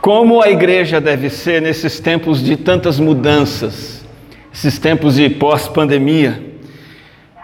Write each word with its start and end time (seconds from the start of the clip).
Como 0.00 0.42
a 0.42 0.48
igreja 0.48 0.98
deve 0.98 1.28
ser 1.28 1.60
nesses 1.60 2.00
tempos 2.00 2.42
de 2.42 2.56
tantas 2.56 2.98
mudanças, 2.98 4.02
esses 4.50 4.78
tempos 4.78 5.16
de 5.16 5.28
pós-pandemia? 5.28 6.42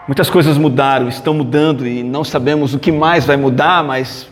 Muitas 0.07 0.27
coisas 0.27 0.57
mudaram, 0.57 1.07
estão 1.07 1.35
mudando 1.35 1.85
e 1.85 2.01
não 2.01 2.23
sabemos 2.23 2.73
o 2.73 2.79
que 2.79 2.91
mais 2.91 3.25
vai 3.25 3.37
mudar, 3.37 3.83
mas 3.83 4.27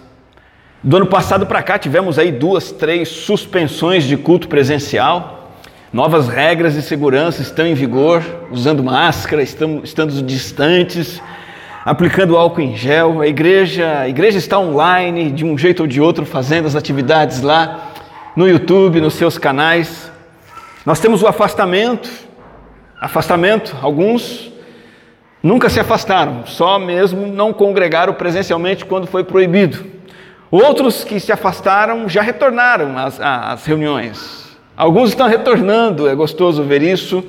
do 0.82 0.98
ano 0.98 1.06
passado 1.06 1.46
para 1.46 1.62
cá 1.62 1.78
tivemos 1.78 2.18
aí 2.18 2.32
duas, 2.32 2.72
três 2.72 3.10
suspensões 3.10 4.06
de 4.06 4.18
culto 4.18 4.48
presencial. 4.48 5.52
Novas 5.94 6.28
regras 6.28 6.74
de 6.74 6.82
segurança 6.82 7.44
estão 7.44 7.68
em 7.68 7.76
vigor, 7.76 8.24
usando 8.52 8.84
máscara, 8.84 9.44
estamos, 9.44 9.84
estando 9.84 10.24
distantes, 10.24 11.22
aplicando 11.86 12.36
álcool 12.36 12.62
em 12.62 12.76
gel. 12.76 13.22
A 13.22 13.28
igreja, 13.28 14.00
a 14.00 14.10
igreja 14.10 14.40
está 14.40 14.58
online 14.58 15.30
de 15.30 15.46
um 15.46 15.56
jeito 15.56 15.82
ou 15.82 15.88
de 15.88 16.02
outro, 16.02 16.26
fazendo 16.26 16.66
as 16.66 16.76
atividades 16.76 17.42
lá 17.42 17.92
no 18.36 18.48
YouTube, 18.48 19.00
nos 19.00 19.14
seus 19.14 19.38
canais. 19.38 20.12
Nós 20.86 21.00
temos 21.00 21.24
o 21.24 21.28
afastamento, 21.28 22.10
afastamento, 23.00 23.76
alguns 23.82 24.52
nunca 25.42 25.70
se 25.70 25.80
afastaram, 25.80 26.46
só 26.46 26.78
mesmo 26.78 27.28
não 27.28 27.54
congregaram 27.54 28.14
presencialmente 28.14 28.84
quando 28.84 29.08
foi 29.08 29.24
proibido. 29.24 29.86
Outros 30.52 31.04
que 31.04 31.20
se 31.20 31.32
afastaram 31.32 32.10
já 32.10 32.22
retornaram 32.22 32.98
às, 32.98 33.20
às 33.20 33.66
reuniões. 33.66 34.46
Alguns 34.76 35.10
estão 35.10 35.28
retornando, 35.28 36.08
é 36.08 36.14
gostoso 36.14 36.62
ver 36.64 36.82
isso. 36.82 37.24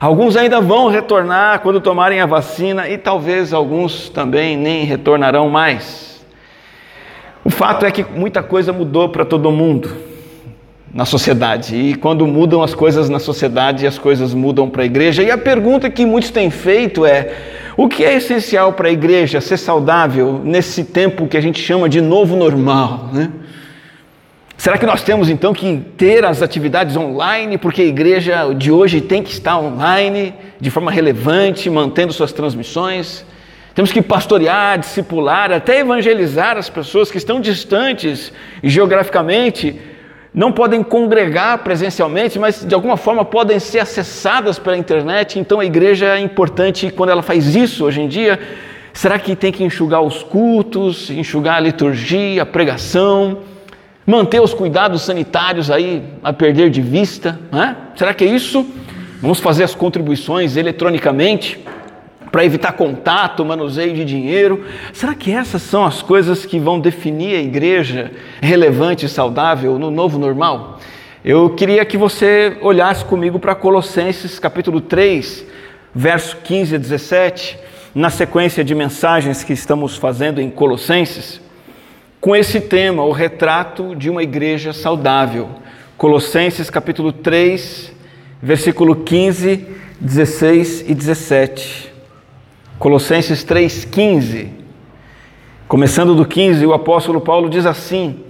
Alguns 0.00 0.36
ainda 0.36 0.60
vão 0.60 0.88
retornar 0.88 1.58
quando 1.60 1.80
tomarem 1.80 2.20
a 2.20 2.26
vacina 2.26 2.88
e 2.88 2.96
talvez 2.96 3.52
alguns 3.52 4.08
também 4.08 4.56
nem 4.56 4.84
retornarão 4.84 5.50
mais. 5.50 6.24
O 7.44 7.50
fato 7.50 7.84
é 7.84 7.90
que 7.90 8.04
muita 8.04 8.42
coisa 8.42 8.72
mudou 8.72 9.08
para 9.08 9.24
todo 9.24 9.50
mundo 9.50 10.07
na 10.92 11.04
sociedade. 11.04 11.76
E 11.76 11.94
quando 11.94 12.26
mudam 12.26 12.62
as 12.62 12.74
coisas 12.74 13.08
na 13.08 13.18
sociedade, 13.18 13.86
as 13.86 13.98
coisas 13.98 14.32
mudam 14.34 14.68
para 14.68 14.82
a 14.82 14.86
igreja. 14.86 15.22
E 15.22 15.30
a 15.30 15.38
pergunta 15.38 15.90
que 15.90 16.06
muitos 16.06 16.30
têm 16.30 16.50
feito 16.50 17.04
é: 17.04 17.32
o 17.76 17.88
que 17.88 18.04
é 18.04 18.14
essencial 18.14 18.72
para 18.72 18.88
a 18.88 18.92
igreja 18.92 19.40
ser 19.40 19.56
saudável 19.56 20.40
nesse 20.42 20.84
tempo 20.84 21.26
que 21.26 21.36
a 21.36 21.40
gente 21.40 21.60
chama 21.60 21.88
de 21.88 22.00
novo 22.00 22.36
normal? 22.36 23.10
Né? 23.12 23.30
Será 24.56 24.76
que 24.76 24.86
nós 24.86 25.02
temos 25.02 25.30
então 25.30 25.54
que 25.54 25.80
ter 25.96 26.24
as 26.24 26.42
atividades 26.42 26.96
online, 26.96 27.56
porque 27.56 27.82
a 27.82 27.84
igreja 27.84 28.52
de 28.52 28.72
hoje 28.72 29.00
tem 29.00 29.22
que 29.22 29.30
estar 29.30 29.56
online 29.56 30.34
de 30.60 30.70
forma 30.70 30.90
relevante, 30.90 31.70
mantendo 31.70 32.12
suas 32.12 32.32
transmissões? 32.32 33.24
Temos 33.72 33.92
que 33.92 34.02
pastorear, 34.02 34.76
discipular, 34.76 35.52
até 35.52 35.78
evangelizar 35.78 36.56
as 36.56 36.68
pessoas 36.68 37.12
que 37.12 37.16
estão 37.16 37.40
distantes 37.40 38.32
geograficamente 38.60 39.80
não 40.32 40.52
podem 40.52 40.82
congregar 40.82 41.58
presencialmente, 41.58 42.38
mas 42.38 42.64
de 42.64 42.74
alguma 42.74 42.96
forma 42.96 43.24
podem 43.24 43.58
ser 43.58 43.80
acessadas 43.80 44.58
pela 44.58 44.76
internet. 44.76 45.38
Então 45.38 45.60
a 45.60 45.64
igreja 45.64 46.16
é 46.16 46.20
importante 46.20 46.90
quando 46.90 47.10
ela 47.10 47.22
faz 47.22 47.54
isso 47.54 47.84
hoje 47.84 48.00
em 48.00 48.08
dia. 48.08 48.38
Será 48.92 49.18
que 49.18 49.34
tem 49.34 49.52
que 49.52 49.64
enxugar 49.64 50.02
os 50.02 50.22
cultos, 50.22 51.10
enxugar 51.10 51.56
a 51.56 51.60
liturgia, 51.60 52.42
a 52.42 52.46
pregação, 52.46 53.38
manter 54.04 54.40
os 54.40 54.52
cuidados 54.52 55.02
sanitários 55.02 55.70
aí 55.70 56.02
a 56.22 56.32
perder 56.32 56.70
de 56.70 56.82
vista? 56.82 57.38
Né? 57.52 57.76
Será 57.94 58.12
que 58.12 58.24
é 58.24 58.26
isso? 58.26 58.66
Vamos 59.20 59.40
fazer 59.40 59.64
as 59.64 59.74
contribuições 59.74 60.56
eletronicamente? 60.56 61.58
Para 62.30 62.44
evitar 62.44 62.72
contato, 62.72 63.44
manuseio 63.44 63.94
de 63.94 64.04
dinheiro. 64.04 64.64
Será 64.92 65.14
que 65.14 65.32
essas 65.32 65.62
são 65.62 65.84
as 65.84 66.02
coisas 66.02 66.44
que 66.44 66.58
vão 66.58 66.80
definir 66.80 67.36
a 67.36 67.40
igreja 67.40 68.10
relevante 68.40 69.06
e 69.06 69.08
saudável 69.08 69.78
no 69.78 69.90
novo 69.90 70.18
normal? 70.18 70.78
Eu 71.24 71.50
queria 71.50 71.84
que 71.84 71.96
você 71.96 72.56
olhasse 72.60 73.04
comigo 73.04 73.38
para 73.38 73.54
Colossenses 73.54 74.38
capítulo 74.38 74.80
3, 74.80 75.44
verso 75.94 76.36
15 76.44 76.76
a 76.76 76.78
17, 76.78 77.58
na 77.94 78.10
sequência 78.10 78.62
de 78.62 78.74
mensagens 78.74 79.42
que 79.42 79.52
estamos 79.52 79.96
fazendo 79.96 80.40
em 80.40 80.50
Colossenses, 80.50 81.40
com 82.20 82.34
esse 82.34 82.60
tema, 82.60 83.04
o 83.04 83.12
retrato 83.12 83.94
de 83.94 84.10
uma 84.10 84.22
igreja 84.22 84.72
saudável. 84.72 85.48
Colossenses 85.96 86.68
capítulo 86.68 87.12
3, 87.12 87.92
versículo 88.42 88.96
15, 88.96 89.66
16 90.00 90.84
e 90.88 90.94
17. 90.94 91.92
Colossenses 92.78 93.44
3,15. 93.44 94.50
Começando 95.66 96.14
do 96.14 96.24
15, 96.24 96.64
o 96.64 96.72
apóstolo 96.72 97.20
Paulo 97.20 97.50
diz 97.50 97.66
assim: 97.66 98.20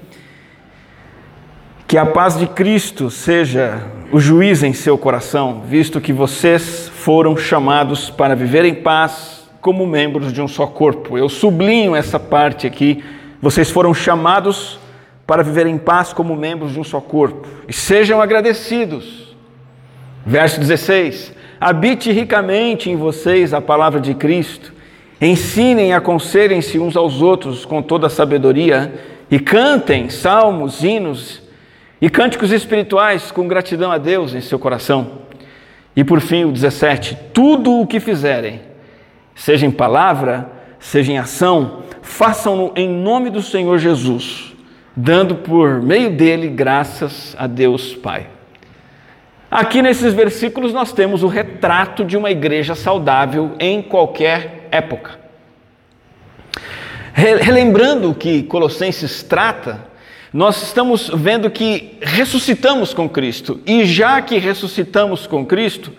Que 1.86 1.98
a 1.98 2.06
paz 2.06 2.38
de 2.38 2.46
Cristo 2.46 3.10
seja 3.10 3.82
o 4.10 4.18
juiz 4.18 4.62
em 4.62 4.72
seu 4.72 4.96
coração, 4.96 5.64
visto 5.66 6.00
que 6.00 6.14
vocês 6.14 6.88
foram 6.88 7.36
chamados 7.36 8.08
para 8.08 8.34
viver 8.34 8.64
em 8.64 8.74
paz 8.74 9.50
como 9.60 9.86
membros 9.86 10.32
de 10.32 10.40
um 10.40 10.48
só 10.48 10.66
corpo. 10.66 11.18
Eu 11.18 11.28
sublinho 11.28 11.94
essa 11.94 12.18
parte 12.18 12.66
aqui. 12.66 13.04
Vocês 13.42 13.70
foram 13.70 13.92
chamados 13.92 14.78
para 15.26 15.42
viver 15.42 15.66
em 15.66 15.76
paz 15.76 16.14
como 16.14 16.34
membros 16.34 16.72
de 16.72 16.80
um 16.80 16.84
só 16.84 17.02
corpo. 17.02 17.46
E 17.68 17.72
sejam 17.74 18.18
agradecidos. 18.18 19.36
Verso 20.24 20.58
16: 20.58 21.36
habite 21.60 22.12
ricamente 22.12 22.90
em 22.90 22.96
vocês 22.96 23.52
a 23.52 23.60
palavra 23.60 24.00
de 24.00 24.14
Cristo, 24.14 24.72
ensinem 25.20 25.90
e 25.90 25.92
aconselhem-se 25.92 26.78
uns 26.78 26.96
aos 26.96 27.20
outros 27.20 27.64
com 27.64 27.82
toda 27.82 28.06
a 28.06 28.10
sabedoria, 28.10 28.94
e 29.30 29.38
cantem 29.38 30.08
salmos, 30.08 30.82
hinos 30.82 31.42
e 32.00 32.08
cânticos 32.08 32.52
espirituais 32.52 33.30
com 33.30 33.48
gratidão 33.48 33.90
a 33.90 33.98
Deus 33.98 34.34
em 34.34 34.40
seu 34.40 34.58
coração. 34.58 35.18
E 35.94 36.04
por 36.04 36.20
fim, 36.20 36.44
o 36.44 36.52
17: 36.52 37.18
tudo 37.32 37.80
o 37.80 37.86
que 37.86 38.00
fizerem, 38.00 38.60
seja 39.34 39.66
em 39.66 39.70
palavra, 39.70 40.50
seja 40.78 41.12
em 41.12 41.18
ação, 41.18 41.82
façam-no 42.00 42.72
em 42.76 42.88
nome 42.88 43.30
do 43.30 43.42
Senhor 43.42 43.78
Jesus, 43.78 44.54
dando 44.96 45.36
por 45.36 45.82
meio 45.82 46.10
dele 46.10 46.48
graças 46.48 47.34
a 47.38 47.46
Deus 47.46 47.94
Pai. 47.94 48.37
Aqui 49.50 49.80
nesses 49.80 50.12
versículos 50.12 50.74
nós 50.74 50.92
temos 50.92 51.22
o 51.22 51.26
retrato 51.26 52.04
de 52.04 52.16
uma 52.16 52.30
igreja 52.30 52.74
saudável 52.74 53.52
em 53.58 53.80
qualquer 53.80 54.68
época. 54.70 55.18
Relembrando 57.14 58.10
o 58.10 58.14
que 58.14 58.42
Colossenses 58.42 59.22
trata, 59.22 59.86
nós 60.32 60.62
estamos 60.62 61.10
vendo 61.12 61.50
que 61.50 61.96
ressuscitamos 62.02 62.92
com 62.92 63.08
Cristo, 63.08 63.60
e 63.66 63.86
já 63.86 64.20
que 64.20 64.38
ressuscitamos 64.38 65.26
com 65.26 65.44
Cristo, 65.44 65.92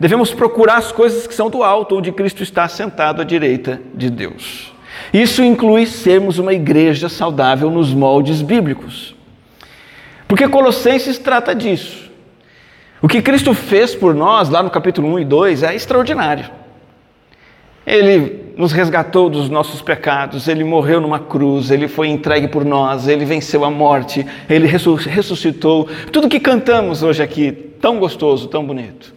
devemos 0.00 0.32
procurar 0.32 0.78
as 0.78 0.90
coisas 0.90 1.26
que 1.26 1.34
são 1.34 1.50
do 1.50 1.62
alto, 1.62 1.98
onde 1.98 2.10
Cristo 2.10 2.42
está 2.42 2.66
sentado 2.66 3.20
à 3.20 3.24
direita 3.24 3.80
de 3.94 4.08
Deus. 4.08 4.72
Isso 5.12 5.44
inclui 5.44 5.86
sermos 5.86 6.38
uma 6.38 6.54
igreja 6.54 7.10
saudável 7.10 7.70
nos 7.70 7.92
moldes 7.92 8.40
bíblicos. 8.40 9.14
Porque 10.26 10.48
Colossenses 10.48 11.18
trata 11.18 11.54
disso. 11.54 12.05
O 13.00 13.08
que 13.08 13.20
Cristo 13.20 13.52
fez 13.52 13.94
por 13.94 14.14
nós, 14.14 14.48
lá 14.48 14.62
no 14.62 14.70
capítulo 14.70 15.08
1 15.14 15.18
e 15.20 15.24
2, 15.24 15.62
é 15.62 15.74
extraordinário. 15.74 16.50
Ele 17.86 18.52
nos 18.56 18.72
resgatou 18.72 19.28
dos 19.28 19.50
nossos 19.50 19.82
pecados, 19.82 20.48
ele 20.48 20.64
morreu 20.64 21.00
numa 21.00 21.20
cruz, 21.20 21.70
ele 21.70 21.86
foi 21.86 22.08
entregue 22.08 22.48
por 22.48 22.64
nós, 22.64 23.06
ele 23.06 23.24
venceu 23.24 23.64
a 23.64 23.70
morte, 23.70 24.26
ele 24.48 24.66
ressuscitou. 24.66 25.88
Tudo 26.10 26.28
que 26.28 26.40
cantamos 26.40 27.02
hoje 27.02 27.22
aqui, 27.22 27.52
tão 27.52 27.98
gostoso, 27.98 28.48
tão 28.48 28.64
bonito. 28.64 29.14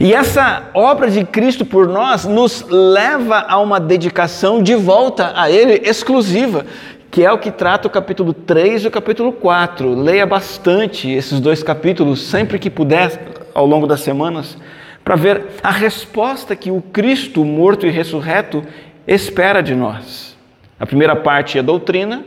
E 0.00 0.14
essa 0.14 0.70
obra 0.72 1.10
de 1.10 1.24
Cristo 1.24 1.66
por 1.66 1.88
nós 1.88 2.24
nos 2.24 2.64
leva 2.68 3.44
a 3.48 3.58
uma 3.58 3.80
dedicação 3.80 4.62
de 4.62 4.76
volta 4.76 5.32
a 5.34 5.50
Ele 5.50 5.82
exclusiva, 5.84 6.64
que 7.10 7.24
é 7.24 7.32
o 7.32 7.38
que 7.38 7.50
trata 7.50 7.88
o 7.88 7.90
capítulo 7.90 8.32
3 8.32 8.84
e 8.84 8.88
o 8.88 8.90
capítulo 8.90 9.32
4. 9.32 9.94
Leia 9.94 10.26
bastante 10.26 11.10
esses 11.10 11.40
dois 11.40 11.62
capítulos, 11.62 12.22
sempre 12.22 12.58
que 12.58 12.68
puder, 12.68 13.48
ao 13.54 13.66
longo 13.66 13.86
das 13.86 14.00
semanas, 14.00 14.58
para 15.04 15.16
ver 15.16 15.46
a 15.62 15.70
resposta 15.70 16.54
que 16.54 16.70
o 16.70 16.82
Cristo 16.82 17.44
morto 17.44 17.86
e 17.86 17.90
ressurreto 17.90 18.62
espera 19.06 19.62
de 19.62 19.74
nós. 19.74 20.36
A 20.78 20.86
primeira 20.86 21.16
parte 21.16 21.58
é 21.58 21.62
doutrina, 21.62 22.24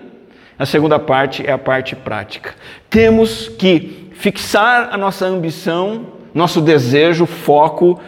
a 0.58 0.66
segunda 0.66 0.98
parte 0.98 1.46
é 1.46 1.52
a 1.52 1.58
parte 1.58 1.96
prática. 1.96 2.56
Temos 2.90 3.50
que 3.50 4.10
fixar 4.14 4.90
a 4.92 4.98
nossa 4.98 5.26
ambição, 5.26 6.08
nosso 6.34 6.60
desejo, 6.60 7.26
foco, 7.26 8.00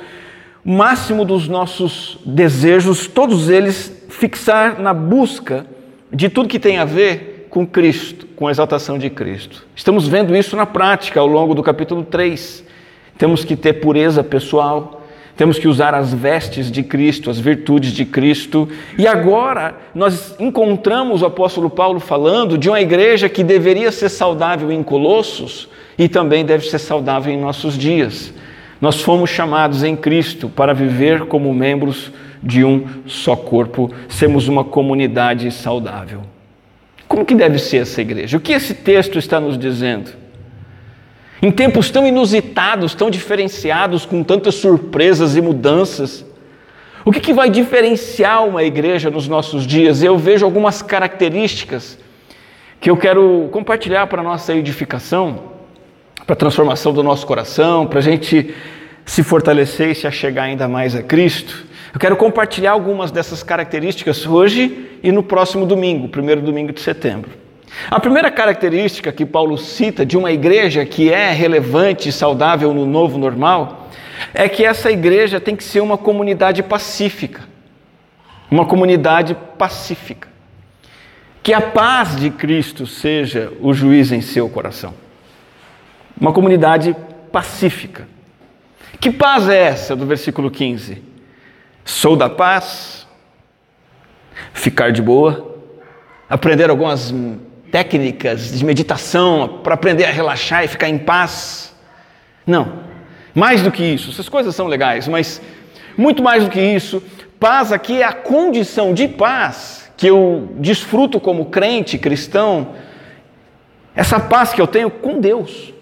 o 0.66 0.72
máximo 0.72 1.24
dos 1.24 1.48
nossos 1.48 2.19
desejos, 2.26 3.08
todos 3.08 3.50
eles 3.50 4.06
fixar 4.10 4.80
na 4.80 4.94
busca 4.94 5.66
de 6.13 6.30
tudo 6.30 6.48
que 6.48 6.60
tem 6.60 6.77
a 6.77 6.86
ver 6.86 7.48
com 7.50 7.65
Cristo, 7.65 8.27
com 8.36 8.48
a 8.48 8.51
exaltação 8.51 8.98
de 8.98 9.10
Cristo. 9.10 9.65
Estamos 9.75 10.07
vendo 10.07 10.36
isso 10.36 10.56
na 10.56 10.65
prática 10.65 11.19
ao 11.19 11.27
longo 11.27 11.56
do 11.56 11.63
capítulo 11.63 12.04
3. 12.04 12.63
Temos 13.18 13.44
que 13.44 13.56
ter 13.56 13.74
pureza 13.74 14.24
pessoal, 14.24 15.01
temos 15.36 15.57
que 15.57 15.68
usar 15.68 15.95
as 15.95 16.13
vestes 16.13 16.71
de 16.71 16.83
Cristo, 16.83 17.30
as 17.30 17.39
virtudes 17.39 17.92
de 17.92 18.06
Cristo. 18.06 18.69
E 18.98 19.07
agora 19.07 19.75
nós 19.94 20.36
encontramos 20.39 21.24
o 21.24 21.25
apóstolo 21.25 21.69
Paulo 21.69 22.00
falando 22.00 22.57
de 22.57 22.69
uma 22.69 22.81
igreja 22.81 23.27
que 23.27 23.44
deveria 23.44 23.92
ser 23.92 24.09
saudável 24.09 24.71
em 24.71 24.83
Colossos 24.83 25.68
e 25.98 26.07
também 26.07 26.45
deve 26.45 26.68
ser 26.68 26.80
saudável 26.80 27.33
em 27.33 27.39
nossos 27.39 27.75
dias. 27.77 28.33
Nós 28.80 29.01
fomos 29.01 29.30
chamados 29.30 29.83
em 29.83 29.95
Cristo 29.95 30.50
para 30.50 30.74
viver 30.74 31.25
como 31.25 31.54
membros 31.54 32.12
de 32.44 32.66
um 32.66 32.86
só 33.07 33.36
corpo, 33.36 33.90
sermos 34.10 34.48
uma 34.48 34.63
comunidade 34.63 35.50
saudável. 35.51 36.22
Como 37.07 37.25
que 37.25 37.34
deve 37.34 37.57
ser 37.57 37.78
essa 37.78 38.01
igreja? 38.01 38.38
O 38.38 38.40
que 38.42 38.51
esse 38.51 38.74
texto 38.74 39.18
está 39.18 39.40
nos 39.40 39.57
dizendo? 39.57 40.12
Em 41.42 41.51
tempos 41.51 41.90
tão 41.90 42.06
inusitados, 42.06 42.94
tão 42.94 43.10
diferenciados, 43.10 44.06
com 44.06 44.24
tantas 44.24 44.56
surpresas 44.56 45.36
e 45.36 45.42
mudanças, 45.42 46.25
o 47.06 47.12
que, 47.12 47.19
que 47.19 47.34
vai 47.34 47.50
diferenciar 47.50 48.45
uma 48.45 48.63
igreja 48.63 49.10
nos 49.10 49.28
nossos 49.28 49.68
dias? 49.68 50.01
Eu 50.01 50.18
vejo 50.18 50.45
algumas 50.45 50.81
características 50.81 51.98
que 52.80 52.90
eu 52.90 52.95
quero 52.95 53.50
compartilhar 53.51 54.07
para 54.07 54.22
a 54.22 54.24
nossa 54.24 54.54
edificação, 54.54 55.51
para 56.25 56.34
a 56.34 56.36
transformação 56.38 56.94
do 56.94 57.04
nosso 57.04 57.28
coração, 57.28 57.86
para 57.86 58.00
a 58.00 58.01
gente 58.01 58.54
se 59.06 59.22
fortalecer 59.22 59.90
e 59.92 59.95
se 59.95 60.07
achegar 60.07 60.45
ainda 60.45 60.68
mais 60.68 60.95
a 60.95 61.04
Cristo. 61.04 61.66
Eu 61.94 62.00
quero 62.00 62.18
compartilhar 62.18 62.72
algumas 62.72 63.12
dessas 63.12 63.44
características 63.44 64.25
hoje 64.25 64.98
e 65.04 65.12
no 65.12 65.22
próximo 65.22 65.63
domingo, 65.63 66.07
primeiro 66.07 66.42
domingo 66.42 66.74
de 66.74 66.81
setembro. 66.81 67.30
A 67.90 68.00
primeira 68.00 68.31
característica 68.31 69.12
que 69.12 69.24
Paulo 69.24 69.60
cita 69.60 70.04
de 70.04 70.18
uma 70.18 70.31
igreja 70.31 70.84
que 70.88 71.13
é 71.13 71.31
relevante 71.31 72.10
e 72.10 72.12
saudável 72.12 72.74
no 72.74 72.88
novo 72.88 73.19
normal 73.19 73.90
é 74.34 74.50
que 74.50 74.66
essa 74.66 74.92
igreja 74.92 75.40
tem 75.40 75.56
que 75.56 75.63
ser 75.63 75.81
uma 75.81 75.95
comunidade 75.95 76.63
pacífica. 76.63 77.42
Uma 78.50 78.66
comunidade 78.66 79.38
pacífica. 79.56 80.28
Que 81.44 81.54
a 81.54 81.62
paz 81.62 82.16
de 82.16 82.31
Cristo 82.31 82.88
seja 82.88 83.54
o 83.62 83.72
juiz 83.72 84.12
em 84.12 84.22
seu 84.22 84.50
coração. 84.50 84.95
Uma 86.19 86.34
comunidade 86.34 86.95
pacífica. 87.31 88.07
Que 89.00 89.12
paz 89.12 89.48
é 89.48 89.62
essa 89.62 89.95
do 89.95 90.07
versículo 90.07 90.50
15? 90.50 91.12
Sou 91.85 92.15
da 92.15 92.30
paz, 92.30 93.06
ficar 94.53 94.91
de 94.91 95.01
boa, 95.01 95.57
aprender 96.30 96.69
algumas 96.69 97.13
técnicas 97.71 98.57
de 98.57 98.63
meditação 98.63 99.59
para 99.63 99.74
aprender 99.74 100.06
a 100.06 100.12
relaxar 100.12 100.63
e 100.63 100.68
ficar 100.68 100.88
em 100.88 100.97
paz. 100.97 101.75
Não, 102.47 102.83
mais 103.35 103.62
do 103.62 103.71
que 103.71 103.83
isso, 103.83 104.12
essas 104.12 104.30
coisas 104.30 104.56
são 104.56 104.68
legais, 104.68 105.07
mas 105.07 105.41
muito 105.97 106.24
mais 106.24 106.45
do 106.45 106.50
que 106.50 106.62
isso, 106.62 107.03
paz 107.39 107.71
aqui 107.71 108.01
é 108.01 108.06
a 108.06 108.13
condição 108.13 108.94
de 108.94 109.07
paz 109.07 109.91
que 109.97 110.07
eu 110.07 110.50
desfruto 110.56 111.19
como 111.19 111.45
crente 111.45 111.97
cristão, 111.97 112.75
essa 113.95 114.19
paz 114.19 114.53
que 114.53 114.62
eu 114.62 114.68
tenho 114.68 114.89
com 114.89 115.19
Deus. 115.19 115.74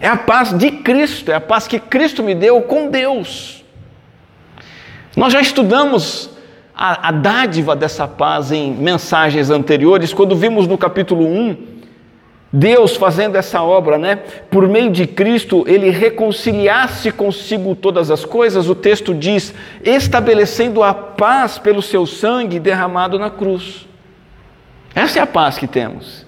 É 0.00 0.08
a 0.08 0.16
paz 0.16 0.56
de 0.56 0.70
Cristo, 0.70 1.30
é 1.30 1.34
a 1.34 1.40
paz 1.40 1.66
que 1.66 1.78
Cristo 1.78 2.22
me 2.22 2.34
deu 2.34 2.62
com 2.62 2.88
Deus. 2.88 3.61
Nós 5.16 5.32
já 5.32 5.40
estudamos 5.40 6.30
a, 6.74 7.08
a 7.08 7.12
dádiva 7.12 7.76
dessa 7.76 8.08
paz 8.08 8.50
em 8.50 8.72
mensagens 8.72 9.50
anteriores, 9.50 10.12
quando 10.14 10.34
vimos 10.34 10.66
no 10.66 10.78
capítulo 10.78 11.26
1 11.26 11.72
Deus 12.52 12.96
fazendo 12.96 13.36
essa 13.36 13.62
obra, 13.62 13.96
né? 13.96 14.16
Por 14.50 14.68
meio 14.68 14.90
de 14.90 15.06
Cristo, 15.06 15.64
ele 15.66 15.88
reconciliasse 15.88 17.10
consigo 17.10 17.74
todas 17.74 18.10
as 18.10 18.26
coisas, 18.26 18.68
o 18.68 18.74
texto 18.74 19.14
diz, 19.14 19.54
estabelecendo 19.82 20.82
a 20.82 20.92
paz 20.92 21.58
pelo 21.58 21.80
seu 21.80 22.04
sangue 22.04 22.60
derramado 22.60 23.18
na 23.18 23.30
cruz. 23.30 23.88
Essa 24.94 25.20
é 25.20 25.22
a 25.22 25.26
paz 25.26 25.56
que 25.56 25.66
temos. 25.66 26.26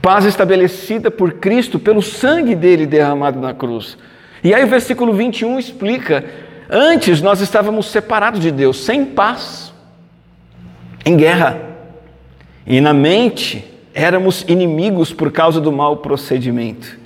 Paz 0.00 0.24
estabelecida 0.24 1.10
por 1.10 1.32
Cristo 1.32 1.80
pelo 1.80 2.00
sangue 2.00 2.54
dele 2.54 2.86
derramado 2.86 3.40
na 3.40 3.52
cruz. 3.52 3.98
E 4.44 4.54
aí 4.54 4.62
o 4.62 4.68
versículo 4.68 5.12
21 5.12 5.58
explica 5.58 6.24
Antes 6.68 7.22
nós 7.22 7.40
estávamos 7.40 7.86
separados 7.86 8.40
de 8.40 8.50
Deus, 8.50 8.78
sem 8.78 9.04
paz, 9.04 9.72
em 11.04 11.16
guerra. 11.16 11.60
E 12.66 12.80
na 12.80 12.92
mente 12.92 13.64
éramos 13.94 14.44
inimigos 14.48 15.12
por 15.12 15.30
causa 15.30 15.60
do 15.60 15.70
mau 15.70 15.98
procedimento. 15.98 16.98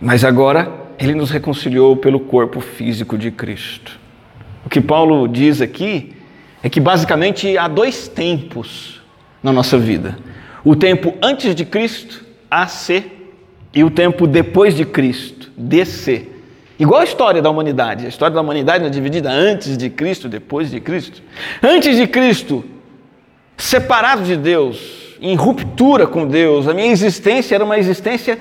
Mas 0.00 0.24
agora 0.24 0.72
ele 0.98 1.14
nos 1.14 1.30
reconciliou 1.30 1.96
pelo 1.96 2.20
corpo 2.20 2.60
físico 2.60 3.18
de 3.18 3.30
Cristo. 3.30 3.98
O 4.64 4.68
que 4.68 4.80
Paulo 4.80 5.26
diz 5.28 5.60
aqui 5.60 6.14
é 6.62 6.68
que 6.68 6.80
basicamente 6.80 7.58
há 7.58 7.68
dois 7.68 8.08
tempos 8.08 9.02
na 9.42 9.52
nossa 9.52 9.76
vida: 9.76 10.16
o 10.64 10.76
tempo 10.76 11.14
antes 11.20 11.54
de 11.54 11.64
Cristo, 11.64 12.24
AC, 12.50 13.04
e 13.74 13.82
o 13.82 13.90
tempo 13.90 14.26
depois 14.26 14.76
de 14.76 14.84
Cristo, 14.84 15.50
DC. 15.56 16.33
Igual 16.78 17.00
a 17.00 17.04
história 17.04 17.40
da 17.40 17.50
humanidade. 17.50 18.06
A 18.06 18.08
história 18.08 18.34
da 18.34 18.40
humanidade 18.40 18.84
é 18.84 18.88
dividida 18.88 19.30
antes 19.30 19.76
de 19.76 19.88
Cristo, 19.88 20.28
depois 20.28 20.70
de 20.70 20.80
Cristo. 20.80 21.22
Antes 21.62 21.96
de 21.96 22.06
Cristo, 22.06 22.64
separado 23.56 24.22
de 24.22 24.36
Deus, 24.36 25.16
em 25.20 25.36
ruptura 25.36 26.06
com 26.06 26.26
Deus, 26.26 26.66
a 26.66 26.74
minha 26.74 26.90
existência 26.90 27.54
era 27.54 27.64
uma 27.64 27.78
existência 27.78 28.38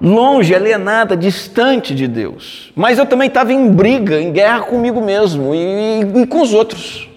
longe, 0.00 0.54
alienada, 0.54 1.14
distante 1.14 1.94
de 1.94 2.08
Deus. 2.08 2.72
Mas 2.74 2.98
eu 2.98 3.04
também 3.04 3.28
estava 3.28 3.52
em 3.52 3.70
briga, 3.70 4.20
em 4.20 4.32
guerra 4.32 4.60
comigo 4.60 5.00
mesmo 5.00 5.54
e, 5.54 6.22
e 6.22 6.26
com 6.26 6.40
os 6.40 6.54
outros. 6.54 7.08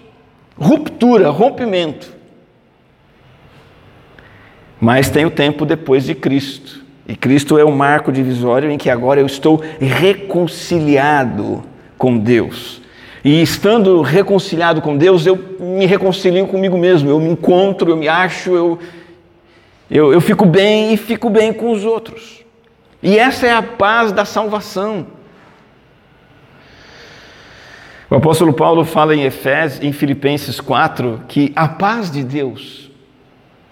Ruptura, 0.58 1.30
rompimento. 1.30 2.12
Mas 4.78 5.08
tem 5.08 5.24
o 5.24 5.30
tempo 5.30 5.64
depois 5.64 6.04
de 6.04 6.14
Cristo. 6.14 6.83
E 7.06 7.14
Cristo 7.14 7.58
é 7.58 7.64
o 7.64 7.72
marco 7.72 8.10
divisório 8.10 8.70
em 8.70 8.78
que 8.78 8.88
agora 8.88 9.20
eu 9.20 9.26
estou 9.26 9.62
reconciliado 9.78 11.62
com 11.98 12.16
Deus. 12.16 12.80
E 13.22 13.42
estando 13.42 14.00
reconciliado 14.02 14.80
com 14.80 14.96
Deus, 14.96 15.26
eu 15.26 15.38
me 15.58 15.86
reconcilio 15.86 16.46
comigo 16.46 16.76
mesmo, 16.76 17.10
eu 17.10 17.20
me 17.20 17.28
encontro, 17.28 17.90
eu 17.90 17.96
me 17.96 18.08
acho, 18.08 18.54
eu, 18.54 18.78
eu, 19.90 20.12
eu 20.12 20.20
fico 20.20 20.44
bem 20.44 20.92
e 20.92 20.96
fico 20.96 21.28
bem 21.30 21.52
com 21.52 21.72
os 21.72 21.84
outros. 21.84 22.42
E 23.02 23.18
essa 23.18 23.46
é 23.46 23.52
a 23.52 23.62
paz 23.62 24.12
da 24.12 24.24
salvação. 24.24 25.06
O 28.10 28.16
apóstolo 28.16 28.52
Paulo 28.52 28.84
fala 28.84 29.14
em 29.14 29.24
Efésios, 29.24 29.82
em 29.82 29.92
Filipenses 29.92 30.60
4, 30.60 31.22
que 31.26 31.52
a 31.56 31.66
paz 31.66 32.10
de 32.10 32.22
Deus, 32.22 32.90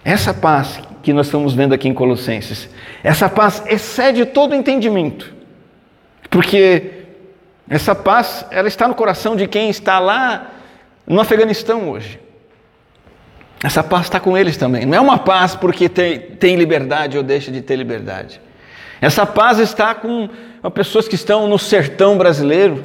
essa 0.03 0.33
paz 0.33 0.81
que 1.03 1.11
nós 1.11 1.27
estamos 1.27 1.53
vendo 1.53 1.73
aqui 1.73 1.89
em 1.89 1.93
Colossenses. 1.93 2.69
Essa 3.03 3.27
paz 3.29 3.61
excede 3.67 4.25
todo 4.25 4.55
entendimento, 4.55 5.33
porque 6.29 7.03
essa 7.69 7.93
paz 7.93 8.45
ela 8.49 8.69
está 8.69 8.87
no 8.87 8.95
coração 8.95 9.35
de 9.35 9.45
quem 9.45 9.69
está 9.69 9.99
lá 9.99 10.51
no 11.05 11.19
Afeganistão 11.19 11.89
hoje. 11.89 12.19
Essa 13.61 13.83
paz 13.83 14.05
está 14.05 14.19
com 14.19 14.37
eles 14.37 14.57
também. 14.57 14.85
Não 14.85 14.97
é 14.97 15.01
uma 15.01 15.17
paz 15.17 15.55
porque 15.55 15.87
tem, 15.87 16.19
tem 16.19 16.55
liberdade 16.55 17.17
ou 17.17 17.23
deixa 17.23 17.51
de 17.51 17.61
ter 17.61 17.75
liberdade. 17.75 18.41
Essa 19.01 19.25
paz 19.25 19.59
está 19.59 19.93
com 19.93 20.29
pessoas 20.73 21.07
que 21.07 21.15
estão 21.15 21.47
no 21.47 21.59
sertão 21.59 22.17
brasileiro, 22.17 22.83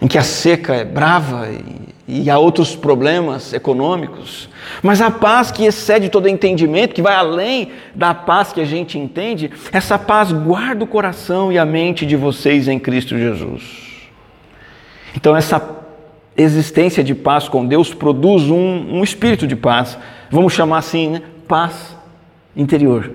em 0.00 0.06
que 0.06 0.18
a 0.18 0.22
seca 0.22 0.74
é 0.74 0.84
brava 0.84 1.48
e, 1.50 1.94
e 2.12 2.28
há 2.28 2.36
outros 2.38 2.74
problemas 2.74 3.52
econômicos, 3.52 4.48
mas 4.82 5.00
a 5.00 5.12
paz 5.12 5.52
que 5.52 5.64
excede 5.64 6.08
todo 6.08 6.28
entendimento, 6.28 6.92
que 6.92 7.00
vai 7.00 7.14
além 7.14 7.70
da 7.94 8.12
paz 8.12 8.52
que 8.52 8.60
a 8.60 8.64
gente 8.64 8.98
entende, 8.98 9.50
essa 9.70 9.96
paz 9.96 10.32
guarda 10.32 10.82
o 10.82 10.88
coração 10.88 11.52
e 11.52 11.58
a 11.58 11.64
mente 11.64 12.04
de 12.04 12.16
vocês 12.16 12.66
em 12.66 12.80
Cristo 12.80 13.16
Jesus. 13.16 13.62
Então, 15.14 15.36
essa 15.36 15.62
existência 16.36 17.04
de 17.04 17.14
paz 17.14 17.48
com 17.48 17.64
Deus 17.64 17.94
produz 17.94 18.50
um, 18.50 18.98
um 18.98 19.04
espírito 19.04 19.46
de 19.46 19.54
paz, 19.54 19.96
vamos 20.30 20.52
chamar 20.52 20.78
assim, 20.78 21.10
né? 21.10 21.22
paz 21.46 21.96
interior. 22.56 23.12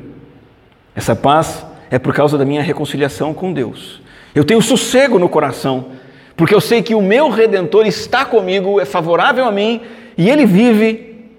Essa 0.96 1.16
paz 1.16 1.66
é 1.92 2.00
por 2.00 2.14
causa 2.14 2.38
da 2.38 2.46
minha 2.46 2.62
reconciliação 2.62 3.34
com 3.34 3.52
Deus. 3.52 4.02
Eu 4.34 4.46
tenho 4.46 4.62
sossego 4.62 5.20
no 5.20 5.28
coração 5.28 5.88
porque 6.36 6.54
eu 6.54 6.62
sei 6.62 6.82
que 6.82 6.94
o 6.94 7.02
meu 7.02 7.30
redentor 7.30 7.86
está 7.86 8.26
comigo, 8.26 8.80
é 8.80 8.86
favorável 8.86 9.46
a 9.46 9.52
mim 9.52 9.82
e 10.18 10.30
ele 10.30 10.46
vive 10.46 11.30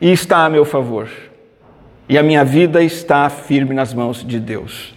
e 0.00 0.12
está 0.12 0.44
a 0.44 0.50
meu 0.50 0.64
favor. 0.64 1.08
E 2.08 2.18
a 2.18 2.22
minha 2.22 2.44
vida 2.44 2.82
está 2.82 3.28
firme 3.30 3.74
nas 3.74 3.94
mãos 3.94 4.24
de 4.24 4.38
Deus. 4.38 4.94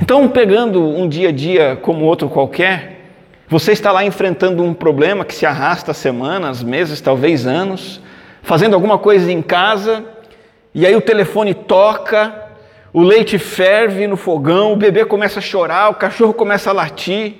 Então, 0.00 0.28
pegando 0.28 0.82
um 0.82 1.08
dia 1.08 1.28
a 1.28 1.32
dia 1.32 1.78
como 1.80 2.04
outro 2.04 2.28
qualquer, 2.28 3.02
você 3.48 3.72
está 3.72 3.92
lá 3.92 4.04
enfrentando 4.04 4.64
um 4.64 4.74
problema 4.74 5.24
que 5.24 5.34
se 5.34 5.46
arrasta 5.46 5.92
semanas, 5.92 6.62
meses, 6.62 7.00
talvez 7.00 7.46
anos, 7.46 8.00
fazendo 8.42 8.74
alguma 8.74 8.98
coisa 8.98 9.30
em 9.30 9.42
casa, 9.42 10.04
e 10.74 10.86
aí 10.86 10.96
o 10.96 11.00
telefone 11.00 11.52
toca, 11.54 12.34
o 12.92 13.02
leite 13.02 13.38
ferve 13.38 14.06
no 14.06 14.16
fogão, 14.16 14.72
o 14.72 14.76
bebê 14.76 15.04
começa 15.04 15.38
a 15.38 15.42
chorar, 15.42 15.90
o 15.90 15.94
cachorro 15.94 16.32
começa 16.32 16.70
a 16.70 16.72
latir. 16.72 17.34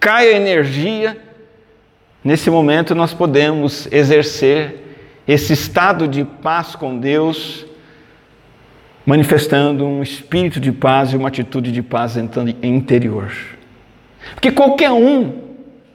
Cai 0.00 0.32
a 0.32 0.36
energia, 0.36 1.16
nesse 2.24 2.50
momento 2.50 2.94
nós 2.94 3.12
podemos 3.12 3.86
exercer 3.92 4.86
esse 5.28 5.52
estado 5.52 6.08
de 6.08 6.24
paz 6.24 6.74
com 6.74 6.98
Deus, 6.98 7.66
manifestando 9.04 9.86
um 9.86 10.02
espírito 10.02 10.58
de 10.58 10.72
paz 10.72 11.12
e 11.12 11.16
uma 11.16 11.28
atitude 11.28 11.70
de 11.70 11.82
paz 11.82 12.16
interior. 12.62 13.30
Porque 14.34 14.50
qualquer 14.50 14.90
um 14.90 15.50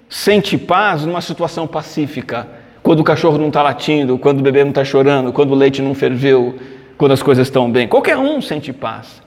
sente 0.08 0.58
paz 0.58 1.04
numa 1.04 1.22
situação 1.22 1.66
pacífica, 1.66 2.48
quando 2.84 3.00
o 3.00 3.04
cachorro 3.04 3.40
não 3.40 3.48
está 3.48 3.64
latindo, 3.64 4.18
quando 4.20 4.40
o 4.40 4.44
bebê 4.44 4.64
não 4.64 4.70
está 4.70 4.86
chorando, 4.86 5.34
quando 5.34 5.52
o 5.52 5.56
leite 5.56 5.82
não 5.82 5.96
ferveu, 5.96 6.56
quando 6.98 7.12
as 7.12 7.24
coisas 7.24 7.48
estão 7.48 7.70
bem. 7.72 7.88
Qualquer 7.88 8.18
um 8.18 8.40
sente 8.42 8.72
paz. 8.72 9.22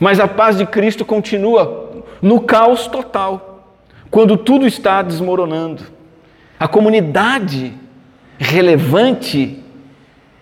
Mas 0.00 0.18
a 0.18 0.26
paz 0.26 0.56
de 0.56 0.64
Cristo 0.66 1.04
continua 1.04 2.04
no 2.22 2.40
caos 2.40 2.86
total, 2.86 3.45
quando 4.16 4.34
tudo 4.38 4.66
está 4.66 5.02
desmoronando. 5.02 5.82
A 6.58 6.66
comunidade 6.66 7.74
relevante 8.38 9.62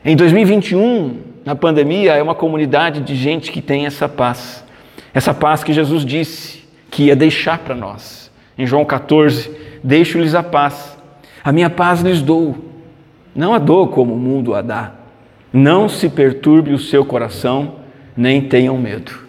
em 0.05 0.15
2021, 0.15 1.19
na 1.45 1.57
pandemia, 1.57 2.15
é 2.15 2.23
uma 2.23 2.37
comunidade 2.37 3.01
de 3.01 3.17
gente 3.17 3.51
que 3.51 3.61
tem 3.61 3.85
essa 3.85 4.09
paz. 4.09 4.65
Essa 5.13 5.35
paz 5.35 5.65
que 5.65 5.73
Jesus 5.73 6.05
disse 6.05 6.63
que 6.89 7.07
ia 7.07 7.17
deixar 7.17 7.59
para 7.59 7.75
nós. 7.75 8.31
Em 8.57 8.65
João 8.65 8.85
14, 8.85 9.51
deixo-lhes 9.83 10.37
a 10.37 10.43
paz. 10.45 10.97
A 11.43 11.51
minha 11.51 11.69
paz 11.69 12.01
lhes 12.01 12.23
dou. 12.23 12.57
Não 13.35 13.53
a 13.53 13.59
dou 13.59 13.89
como 13.89 14.15
o 14.15 14.19
mundo 14.21 14.55
a 14.55 14.63
dá. 14.63 14.93
Não 15.53 15.89
se 15.89 16.09
perturbe 16.09 16.73
o 16.73 16.79
seu 16.79 17.05
coração, 17.05 17.75
nem 18.17 18.41
tenham 18.41 18.79
medo. 18.79 19.24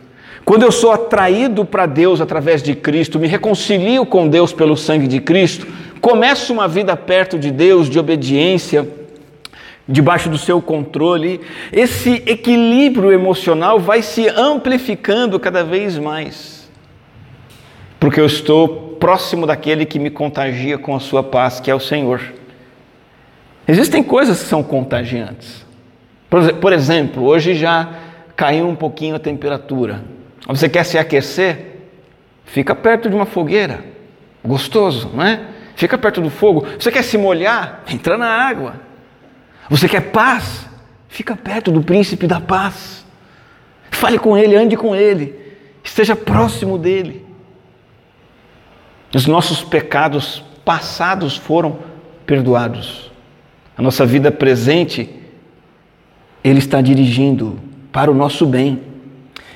Quando 0.45 0.61
eu 0.61 0.71
sou 0.71 0.91
atraído 0.91 1.65
para 1.65 1.87
Deus 1.87 2.21
através 2.21 2.61
de 2.61 2.75
Cristo, 2.75 3.17
me 3.17 3.27
reconcilio 3.27 4.05
com 4.05 4.27
Deus 4.27 4.53
pelo 4.53 4.77
sangue 4.77 5.07
de 5.07 5.19
Cristo, 5.19 5.65
começo 5.99 6.53
uma 6.53 6.67
vida 6.67 6.95
perto 6.95 7.39
de 7.39 7.49
Deus, 7.49 7.89
de 7.89 7.97
obediência, 7.97 8.87
debaixo 9.87 10.29
do 10.29 10.37
seu 10.37 10.61
controle, 10.61 11.41
esse 11.71 12.21
equilíbrio 12.27 13.11
emocional 13.11 13.79
vai 13.79 14.03
se 14.03 14.27
amplificando 14.27 15.39
cada 15.39 15.63
vez 15.63 15.97
mais. 15.97 16.69
Porque 17.99 18.21
eu 18.21 18.27
estou 18.27 18.97
próximo 18.99 19.47
daquele 19.47 19.83
que 19.83 19.97
me 19.97 20.11
contagia 20.11 20.77
com 20.77 20.95
a 20.95 20.99
sua 20.99 21.23
paz, 21.23 21.59
que 21.59 21.71
é 21.71 21.75
o 21.75 21.79
Senhor. 21.79 22.21
Existem 23.67 24.03
coisas 24.03 24.43
que 24.43 24.47
são 24.47 24.61
contagiantes. 24.61 25.65
Por 26.29 26.71
exemplo, 26.71 27.23
hoje 27.23 27.55
já 27.55 27.89
caiu 28.35 28.67
um 28.67 28.75
pouquinho 28.75 29.15
a 29.15 29.19
temperatura. 29.19 30.14
Você 30.47 30.69
quer 30.69 30.83
se 30.83 30.97
aquecer? 30.97 31.73
Fica 32.45 32.75
perto 32.75 33.09
de 33.09 33.15
uma 33.15 33.25
fogueira. 33.25 33.83
Gostoso, 34.43 35.11
não 35.13 35.23
é? 35.23 35.41
Fica 35.75 35.97
perto 35.97 36.21
do 36.21 36.29
fogo. 36.29 36.65
Você 36.79 36.91
quer 36.91 37.03
se 37.03 37.17
molhar? 37.17 37.83
Entra 37.87 38.17
na 38.17 38.27
água. 38.27 38.79
Você 39.69 39.89
quer 39.89 40.11
paz? 40.11 40.67
Fica 41.07 41.35
perto 41.35 41.71
do 41.71 41.81
príncipe 41.81 42.27
da 42.27 42.39
paz. 42.39 43.05
Fale 43.91 44.19
com 44.19 44.37
ele, 44.37 44.55
ande 44.55 44.77
com 44.77 44.95
ele. 44.95 45.33
Esteja 45.83 46.15
próximo 46.15 46.77
dele. 46.77 47.25
Os 49.13 49.25
nossos 49.25 49.63
pecados 49.63 50.43
passados 50.63 51.37
foram 51.37 51.79
perdoados. 52.25 53.11
A 53.77 53.81
nossa 53.81 54.05
vida 54.05 54.31
presente, 54.31 55.09
ele 56.43 56.59
está 56.59 56.81
dirigindo 56.81 57.59
para 57.91 58.11
o 58.11 58.13
nosso 58.13 58.45
bem. 58.45 58.81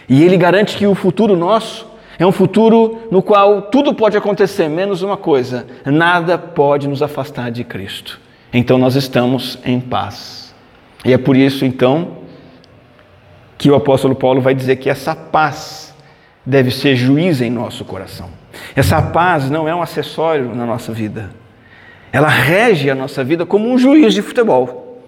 E 0.10 0.24
ele 0.24 0.36
garante 0.36 0.76
que 0.76 0.88
o 0.88 0.96
futuro 0.96 1.38
nosso 1.38 1.88
é 2.18 2.26
um 2.26 2.32
futuro 2.32 3.08
no 3.12 3.22
qual 3.22 3.62
tudo 3.64 3.94
pode 3.94 4.18
acontecer, 4.18 4.68
menos 4.68 5.04
uma 5.04 5.16
coisa: 5.16 5.68
nada 5.86 6.38
pode 6.38 6.88
nos 6.88 7.02
afastar 7.02 7.52
de 7.52 7.64
Cristo. 7.64 8.20
Então 8.52 8.78
nós 8.78 8.96
estamos 8.96 9.60
em 9.64 9.80
paz. 9.80 10.54
E 11.06 11.14
é 11.14 11.18
por 11.18 11.38
isso, 11.38 11.64
então, 11.64 12.18
que 13.58 13.70
o 13.70 13.76
apóstolo 13.76 14.16
Paulo 14.16 14.42
vai 14.42 14.54
dizer 14.54 14.78
que 14.78 14.90
essa 14.90 15.16
paz 15.16 15.96
deve 16.46 16.72
ser 16.72 16.96
juiz 16.96 17.40
em 17.42 17.50
nosso 17.50 17.86
coração. 17.86 18.30
Essa 18.76 19.02
paz 19.02 19.50
não 19.50 19.68
é 19.68 19.76
um 19.76 19.82
acessório 19.82 20.54
na 20.56 20.66
nossa 20.66 20.92
vida. 20.92 21.30
Ela 22.12 22.28
rege 22.28 22.90
a 22.90 22.96
nossa 22.96 23.24
vida 23.24 23.46
como 23.46 23.70
um 23.70 23.78
juiz 23.78 24.14
de 24.14 24.22
futebol, 24.22 25.04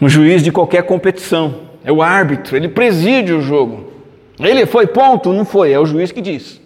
um 0.00 0.08
juiz 0.08 0.42
de 0.42 0.50
qualquer 0.50 0.82
competição 0.84 1.65
é 1.86 1.92
o 1.92 2.02
árbitro, 2.02 2.56
ele 2.56 2.68
preside 2.68 3.32
o 3.32 3.40
jogo. 3.40 3.92
Ele 4.40 4.66
foi 4.66 4.88
ponto? 4.88 5.32
Não 5.32 5.44
foi, 5.44 5.70
é 5.70 5.78
o 5.78 5.86
juiz 5.86 6.10
que 6.10 6.20
diz. 6.20 6.60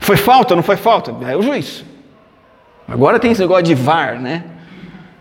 Foi 0.00 0.16
falta? 0.16 0.56
Não 0.56 0.64
foi 0.64 0.76
falta? 0.76 1.14
É 1.30 1.36
o 1.36 1.42
juiz. 1.42 1.84
Agora 2.88 3.20
tem 3.20 3.30
esse 3.30 3.40
negócio 3.40 3.62
de 3.62 3.72
VAR, 3.72 4.20
né? 4.20 4.42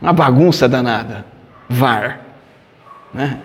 Uma 0.02 0.12
bagunça 0.12 0.68
danada. 0.68 1.24
VAR. 1.70 2.22
Né? 3.14 3.40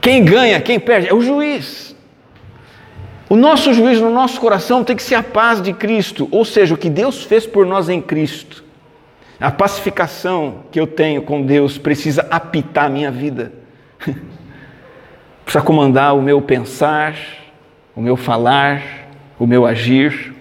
Quem 0.00 0.24
ganha, 0.24 0.60
quem 0.60 0.80
perde? 0.80 1.08
É 1.08 1.14
o 1.14 1.20
juiz. 1.20 1.94
O 3.28 3.36
nosso 3.36 3.72
juiz 3.72 4.00
no 4.00 4.10
nosso 4.10 4.40
coração 4.40 4.82
tem 4.82 4.96
que 4.96 5.04
ser 5.04 5.14
a 5.14 5.22
paz 5.22 5.62
de 5.62 5.72
Cristo, 5.72 6.26
ou 6.32 6.44
seja, 6.44 6.74
o 6.74 6.76
que 6.76 6.90
Deus 6.90 7.22
fez 7.22 7.46
por 7.46 7.64
nós 7.64 7.88
em 7.88 8.02
Cristo. 8.02 8.64
A 9.40 9.52
pacificação 9.52 10.64
que 10.72 10.80
eu 10.80 10.86
tenho 10.88 11.22
com 11.22 11.42
Deus 11.42 11.78
precisa 11.78 12.26
apitar 12.28 12.86
a 12.86 12.90
minha 12.90 13.12
vida. 13.12 13.59
Precisa 15.44 15.64
comandar 15.64 16.16
o 16.16 16.22
meu 16.22 16.40
pensar, 16.40 17.14
o 17.94 18.00
meu 18.00 18.16
falar, 18.16 18.82
o 19.38 19.46
meu 19.46 19.66
agir, 19.66 20.34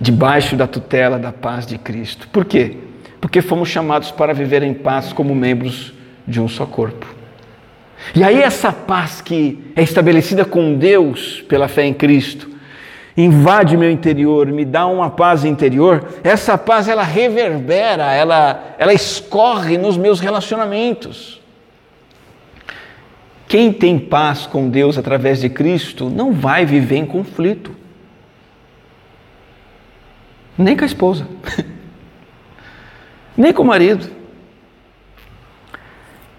debaixo 0.00 0.56
da 0.56 0.66
tutela 0.66 1.18
da 1.18 1.32
paz 1.32 1.66
de 1.66 1.78
Cristo. 1.78 2.28
Por 2.28 2.44
quê? 2.44 2.76
Porque 3.20 3.40
fomos 3.40 3.68
chamados 3.68 4.10
para 4.10 4.34
viver 4.34 4.62
em 4.62 4.74
paz 4.74 5.12
como 5.12 5.34
membros 5.34 5.92
de 6.26 6.40
um 6.40 6.48
só 6.48 6.66
corpo. 6.66 7.06
E 8.14 8.24
aí, 8.24 8.42
essa 8.42 8.72
paz 8.72 9.20
que 9.20 9.72
é 9.76 9.82
estabelecida 9.82 10.44
com 10.44 10.74
Deus 10.74 11.40
pela 11.42 11.68
fé 11.68 11.84
em 11.84 11.94
Cristo, 11.94 12.50
invade 13.16 13.76
meu 13.76 13.90
interior, 13.90 14.46
me 14.46 14.64
dá 14.64 14.86
uma 14.86 15.10
paz 15.10 15.44
interior, 15.44 16.08
essa 16.24 16.56
paz 16.56 16.88
ela 16.88 17.02
reverbera, 17.02 18.12
ela, 18.12 18.74
ela 18.78 18.92
escorre 18.92 19.76
nos 19.76 19.96
meus 19.96 20.20
relacionamentos. 20.20 21.40
Quem 23.46 23.70
tem 23.70 23.98
paz 23.98 24.46
com 24.46 24.70
Deus 24.70 24.96
através 24.96 25.40
de 25.40 25.50
Cristo 25.50 26.08
não 26.08 26.32
vai 26.32 26.64
viver 26.64 26.96
em 26.96 27.04
conflito. 27.04 27.76
Nem 30.56 30.74
com 30.76 30.84
a 30.84 30.86
esposa, 30.86 31.28
nem 33.36 33.52
com 33.52 33.62
o 33.62 33.66
marido. 33.66 34.08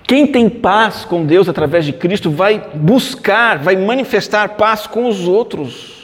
Quem 0.07 0.27
tem 0.27 0.49
paz 0.49 1.05
com 1.05 1.25
Deus 1.25 1.47
através 1.47 1.85
de 1.85 1.93
Cristo 1.93 2.29
vai 2.29 2.69
buscar, 2.73 3.57
vai 3.59 3.75
manifestar 3.75 4.49
paz 4.49 4.85
com 4.85 5.07
os 5.07 5.27
outros. 5.27 6.02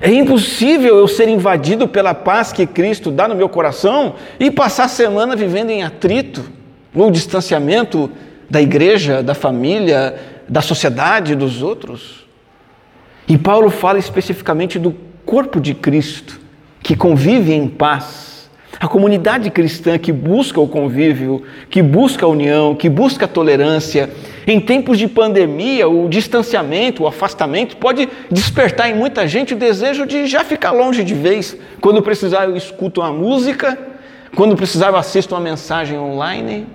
É 0.00 0.12
impossível 0.12 0.96
eu 0.96 1.08
ser 1.08 1.28
invadido 1.28 1.88
pela 1.88 2.14
paz 2.14 2.52
que 2.52 2.66
Cristo 2.66 3.10
dá 3.10 3.26
no 3.26 3.34
meu 3.34 3.48
coração 3.48 4.14
e 4.38 4.50
passar 4.50 4.84
a 4.84 4.88
semana 4.88 5.34
vivendo 5.34 5.70
em 5.70 5.82
atrito, 5.82 6.44
no 6.94 7.10
distanciamento 7.10 8.10
da 8.48 8.62
igreja, 8.62 9.22
da 9.22 9.34
família, 9.34 10.14
da 10.48 10.62
sociedade, 10.62 11.34
dos 11.34 11.62
outros. 11.62 12.26
E 13.26 13.36
Paulo 13.36 13.70
fala 13.70 13.98
especificamente 13.98 14.78
do 14.78 14.94
corpo 15.26 15.60
de 15.60 15.74
Cristo, 15.74 16.40
que 16.80 16.96
convive 16.96 17.52
em 17.52 17.68
paz 17.68 18.37
a 18.80 18.86
comunidade 18.86 19.50
cristã 19.50 19.98
que 19.98 20.12
busca 20.12 20.60
o 20.60 20.68
convívio, 20.68 21.42
que 21.68 21.82
busca 21.82 22.24
a 22.24 22.28
união, 22.28 22.74
que 22.74 22.88
busca 22.88 23.24
a 23.24 23.28
tolerância, 23.28 24.08
em 24.46 24.60
tempos 24.60 24.98
de 24.98 25.08
pandemia, 25.08 25.88
o 25.88 26.08
distanciamento, 26.08 27.02
o 27.02 27.06
afastamento 27.06 27.76
pode 27.76 28.08
despertar 28.30 28.88
em 28.88 28.94
muita 28.94 29.26
gente 29.26 29.52
o 29.52 29.56
desejo 29.56 30.06
de 30.06 30.26
já 30.26 30.44
ficar 30.44 30.70
longe 30.70 31.02
de 31.02 31.12
vez. 31.12 31.56
Quando 31.80 32.00
precisar, 32.02 32.44
eu 32.44 32.56
escuto 32.56 33.00
uma 33.00 33.12
música, 33.12 33.76
quando 34.36 34.54
precisar, 34.56 34.88
eu 34.88 34.96
assisto 34.96 35.34
uma 35.34 35.40
mensagem 35.40 35.98
online. 35.98 36.66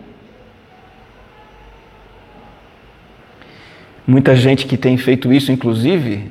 Muita 4.06 4.36
gente 4.36 4.66
que 4.66 4.76
tem 4.76 4.98
feito 4.98 5.32
isso, 5.32 5.52
inclusive, 5.52 6.30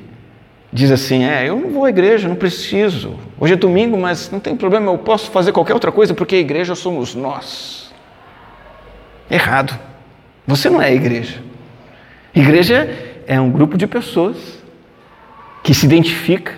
diz 0.73 0.91
assim: 0.91 1.23
é, 1.23 1.47
eu 1.47 1.55
não 1.55 1.69
vou 1.69 1.85
à 1.85 1.89
igreja, 1.89 2.27
não 2.27 2.35
preciso. 2.35 3.15
Hoje 3.39 3.53
é 3.53 3.55
domingo, 3.55 3.95
mas 3.95 4.31
não 4.31 4.39
tem 4.39 4.55
problema, 4.55 4.91
eu 4.91 4.97
posso 4.97 5.29
fazer 5.29 5.51
qualquer 5.51 5.75
outra 5.75 5.91
coisa 5.91 6.13
porque 6.13 6.35
a 6.35 6.39
igreja 6.39 6.73
somos 6.73 7.13
nós. 7.13 7.93
Errado. 9.29 9.79
Você 10.45 10.69
não 10.69 10.81
é 10.81 10.87
a 10.87 10.93
igreja. 10.93 11.41
Igreja 12.35 12.89
é 13.27 13.39
um 13.39 13.49
grupo 13.49 13.77
de 13.77 13.87
pessoas 13.87 14.61
que 15.63 15.73
se 15.73 15.85
identifica, 15.85 16.53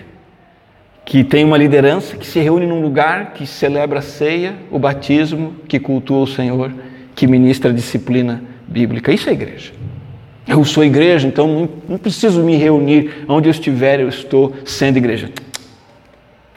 que 1.04 1.22
tem 1.22 1.44
uma 1.44 1.56
liderança, 1.56 2.16
que 2.16 2.26
se 2.26 2.40
reúne 2.40 2.66
num 2.66 2.80
lugar, 2.80 3.34
que 3.34 3.46
celebra 3.46 4.00
a 4.00 4.02
ceia, 4.02 4.56
o 4.70 4.78
batismo, 4.78 5.54
que 5.68 5.78
cultua 5.78 6.22
o 6.22 6.26
Senhor, 6.26 6.72
que 7.14 7.28
ministra 7.28 7.70
a 7.70 7.74
disciplina 7.74 8.42
bíblica. 8.66 9.12
Isso 9.12 9.30
é 9.30 9.32
igreja. 9.32 9.72
Eu 10.46 10.64
sou 10.64 10.84
igreja, 10.84 11.26
então 11.26 11.68
não, 11.88 11.98
preciso 11.98 12.42
me 12.42 12.56
reunir. 12.56 13.24
Onde 13.28 13.48
eu 13.48 13.50
estiver, 13.50 14.00
eu 14.00 14.08
estou 14.08 14.54
sendo 14.64 14.96
igreja. 14.96 15.30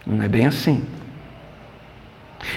Não 0.05 0.23
é 0.23 0.27
bem 0.27 0.45
assim. 0.45 0.83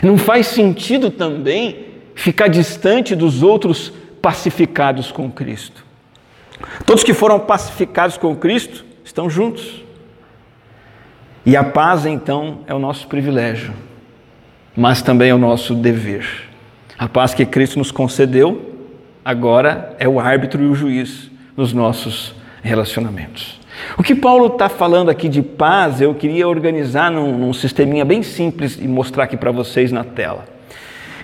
Não 0.03 0.19
faz 0.19 0.49
sentido 0.49 1.11
também 1.11 1.87
ficar 2.15 2.49
distante 2.49 3.17
dos 3.17 3.43
outros 3.43 3.93
pacificados 4.21 5.11
com 5.11 5.31
Cristo. 5.31 5.85
Todos 6.85 7.03
que 7.03 7.15
foram 7.15 7.41
pacificados 7.41 8.17
com 8.17 8.37
Cristo 8.37 8.85
estão 9.05 9.29
juntos. 9.29 9.83
E 11.45 11.57
a 11.57 11.65
paz, 11.65 12.07
então, 12.07 12.61
é 12.67 12.75
o 12.75 12.79
nosso 12.79 13.09
privilégio, 13.09 13.73
mas 14.77 15.03
também 15.03 15.31
é 15.31 15.35
o 15.35 15.39
nosso 15.39 15.75
dever. 15.75 16.25
A 16.97 17.09
paz 17.09 17.35
que 17.35 17.45
Cristo 17.45 17.79
nos 17.79 17.91
concedeu, 17.91 18.72
agora 19.25 19.95
é 19.99 20.09
o 20.09 20.19
árbitro 20.19 20.62
e 20.62 20.67
o 20.67 20.75
juiz 20.75 21.31
nos 21.57 21.73
nossos 21.73 22.35
relacionamentos. 22.62 23.61
O 23.97 24.02
que 24.02 24.14
Paulo 24.14 24.47
está 24.47 24.69
falando 24.69 25.11
aqui 25.11 25.29
de 25.29 25.43
paz, 25.43 26.00
eu 26.00 26.14
queria 26.14 26.49
organizar 26.49 27.11
num, 27.11 27.37
num 27.37 27.52
sisteminha 27.52 28.05
bem 28.05 28.23
simples 28.23 28.79
e 28.81 28.87
mostrar 28.87 29.25
aqui 29.25 29.37
para 29.37 29.50
vocês 29.50 29.91
na 29.91 30.05
tela. 30.05 30.45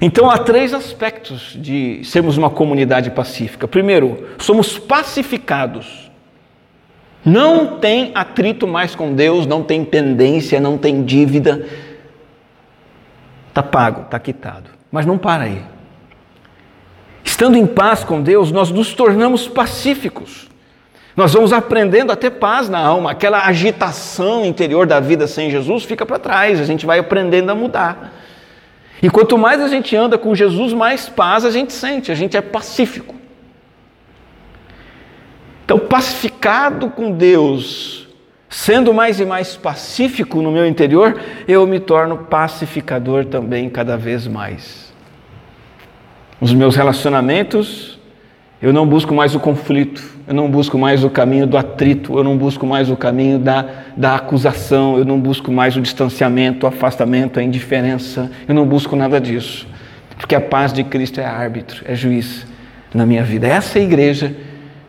Então 0.00 0.30
há 0.30 0.38
três 0.38 0.72
aspectos 0.72 1.56
de 1.60 2.04
sermos 2.04 2.36
uma 2.36 2.50
comunidade 2.50 3.10
pacífica. 3.10 3.66
Primeiro, 3.66 4.28
somos 4.38 4.78
pacificados. 4.78 6.08
Não 7.24 7.78
tem 7.78 8.12
atrito 8.14 8.66
mais 8.66 8.94
com 8.94 9.12
Deus, 9.12 9.44
não 9.46 9.62
tem 9.62 9.84
pendência, 9.84 10.60
não 10.60 10.78
tem 10.78 11.04
dívida. 11.04 11.66
Está 13.48 13.62
pago, 13.62 14.02
está 14.02 14.18
quitado. 14.18 14.70
Mas 14.90 15.04
não 15.04 15.18
para 15.18 15.44
aí. 15.44 15.62
Estando 17.38 17.56
em 17.56 17.68
paz 17.68 18.02
com 18.02 18.20
Deus, 18.20 18.50
nós 18.50 18.68
nos 18.68 18.92
tornamos 18.94 19.46
pacíficos. 19.46 20.48
Nós 21.16 21.32
vamos 21.32 21.52
aprendendo 21.52 22.10
a 22.10 22.16
ter 22.16 22.30
paz 22.32 22.68
na 22.68 22.80
alma, 22.80 23.12
aquela 23.12 23.46
agitação 23.46 24.44
interior 24.44 24.88
da 24.88 24.98
vida 24.98 25.28
sem 25.28 25.48
Jesus 25.48 25.84
fica 25.84 26.04
para 26.04 26.18
trás, 26.18 26.60
a 26.60 26.64
gente 26.64 26.84
vai 26.84 26.98
aprendendo 26.98 27.50
a 27.50 27.54
mudar. 27.54 28.12
E 29.00 29.08
quanto 29.08 29.38
mais 29.38 29.60
a 29.60 29.68
gente 29.68 29.94
anda 29.94 30.18
com 30.18 30.34
Jesus, 30.34 30.72
mais 30.72 31.08
paz 31.08 31.44
a 31.44 31.52
gente 31.52 31.72
sente, 31.72 32.10
a 32.10 32.14
gente 32.16 32.36
é 32.36 32.40
pacífico. 32.40 33.14
Então, 35.64 35.78
pacificado 35.78 36.90
com 36.90 37.12
Deus, 37.12 38.08
sendo 38.48 38.92
mais 38.92 39.20
e 39.20 39.24
mais 39.24 39.54
pacífico 39.54 40.42
no 40.42 40.50
meu 40.50 40.66
interior, 40.66 41.16
eu 41.46 41.64
me 41.68 41.78
torno 41.78 42.18
pacificador 42.18 43.26
também 43.26 43.70
cada 43.70 43.96
vez 43.96 44.26
mais. 44.26 44.87
Nos 46.40 46.54
meus 46.54 46.76
relacionamentos, 46.76 47.98
eu 48.60 48.72
não 48.72 48.86
busco 48.86 49.14
mais 49.14 49.34
o 49.34 49.40
conflito, 49.40 50.02
eu 50.26 50.34
não 50.34 50.50
busco 50.50 50.76
mais 50.76 51.02
o 51.04 51.10
caminho 51.10 51.46
do 51.46 51.56
atrito, 51.56 52.16
eu 52.16 52.24
não 52.24 52.36
busco 52.36 52.66
mais 52.66 52.90
o 52.90 52.96
caminho 52.96 53.38
da, 53.38 53.64
da 53.96 54.16
acusação, 54.16 54.98
eu 54.98 55.04
não 55.04 55.18
busco 55.18 55.50
mais 55.50 55.76
o 55.76 55.80
distanciamento, 55.80 56.66
o 56.66 56.68
afastamento, 56.68 57.40
a 57.40 57.42
indiferença, 57.42 58.30
eu 58.46 58.54
não 58.54 58.66
busco 58.66 58.94
nada 58.94 59.20
disso, 59.20 59.66
porque 60.16 60.34
a 60.34 60.40
paz 60.40 60.72
de 60.72 60.84
Cristo 60.84 61.20
é 61.20 61.24
árbitro, 61.24 61.82
é 61.84 61.94
juiz 61.94 62.46
na 62.94 63.06
minha 63.06 63.22
vida. 63.22 63.46
Essa 63.46 63.78
é 63.78 63.82
a 63.82 63.84
igreja 63.84 64.34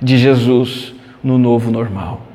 de 0.01 0.17
Jesus 0.17 0.93
no 1.23 1.37
novo 1.37 1.71
normal. 1.71 2.25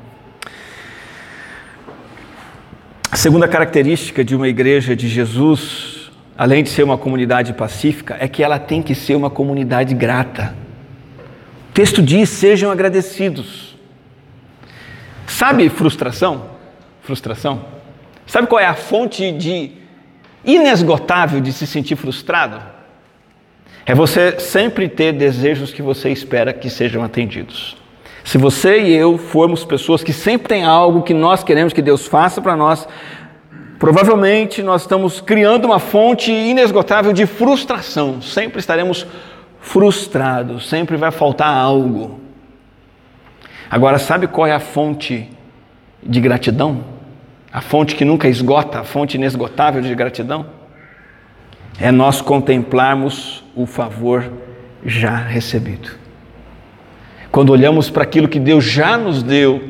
A 3.11 3.17
segunda 3.17 3.47
característica 3.47 4.23
de 4.23 4.35
uma 4.35 4.47
igreja 4.47 4.95
de 4.95 5.07
Jesus, 5.07 5.94
além 6.37 6.63
de 6.63 6.69
ser 6.69 6.83
uma 6.83 6.97
comunidade 6.97 7.53
pacífica, 7.53 8.17
é 8.19 8.27
que 8.27 8.43
ela 8.43 8.59
tem 8.59 8.81
que 8.81 8.93
ser 8.93 9.15
uma 9.15 9.29
comunidade 9.29 9.93
grata 9.93 10.65
texto 11.75 12.01
diz: 12.01 12.29
sejam 12.29 12.71
agradecidos. 12.71 13.75
Sabe 15.27 15.69
frustração? 15.69 16.45
Frustração? 17.01 17.65
Sabe 18.25 18.47
qual 18.47 18.59
é 18.59 18.65
a 18.65 18.73
fonte 18.73 19.31
de 19.31 19.71
inesgotável 20.43 21.41
de 21.41 21.51
se 21.51 21.67
sentir 21.67 21.95
frustrado? 21.95 22.59
É 23.85 23.93
você 23.93 24.39
sempre 24.39 24.87
ter 24.87 25.11
desejos 25.11 25.71
que 25.71 25.81
você 25.81 26.09
espera 26.09 26.53
que 26.53 26.69
sejam 26.69 27.03
atendidos. 27.03 27.77
Se 28.23 28.39
você 28.39 28.81
e 28.81 28.93
eu 28.93 29.19
formos 29.19 29.63
pessoas 29.63 30.03
que 30.03 30.13
sempre 30.13 30.47
tem 30.47 30.63
algo 30.63 31.03
que 31.03 31.13
nós 31.13 31.43
queremos 31.43 31.73
que 31.73 31.81
Deus 31.81 32.07
faça 32.07 32.41
para 32.41 32.55
nós, 32.55 32.87
provavelmente 33.79 34.61
nós 34.61 34.81
estamos 34.81 35.21
criando 35.21 35.65
uma 35.65 35.79
fonte 35.79 36.31
inesgotável 36.31 37.13
de 37.13 37.25
frustração. 37.25 38.21
Sempre 38.21 38.59
estaremos 38.59 39.05
frustrado, 39.59 40.59
sempre 40.59 40.95
vai 40.97 41.11
faltar 41.11 41.55
algo. 41.55 42.19
Agora, 43.69 43.97
sabe 43.97 44.27
qual 44.27 44.45
é 44.47 44.51
a 44.51 44.59
fonte 44.59 45.29
de 46.03 46.21
gratidão? 46.21 46.83
A 47.51 47.61
fonte 47.61 47.95
que 47.95 48.05
nunca 48.05 48.27
esgota, 48.27 48.79
a 48.79 48.83
fonte 48.83 49.17
inesgotável 49.17 49.81
de 49.81 49.93
gratidão? 49.95 50.45
É 51.79 51.91
nós 51.91 52.21
contemplarmos 52.21 53.43
o 53.55 53.65
favor 53.65 54.31
já 54.85 55.15
recebido. 55.15 55.89
Quando 57.31 57.49
olhamos 57.49 57.89
para 57.89 58.03
aquilo 58.03 58.29
que 58.29 58.39
Deus 58.39 58.63
já 58.63 58.97
nos 58.97 59.23
deu, 59.23 59.61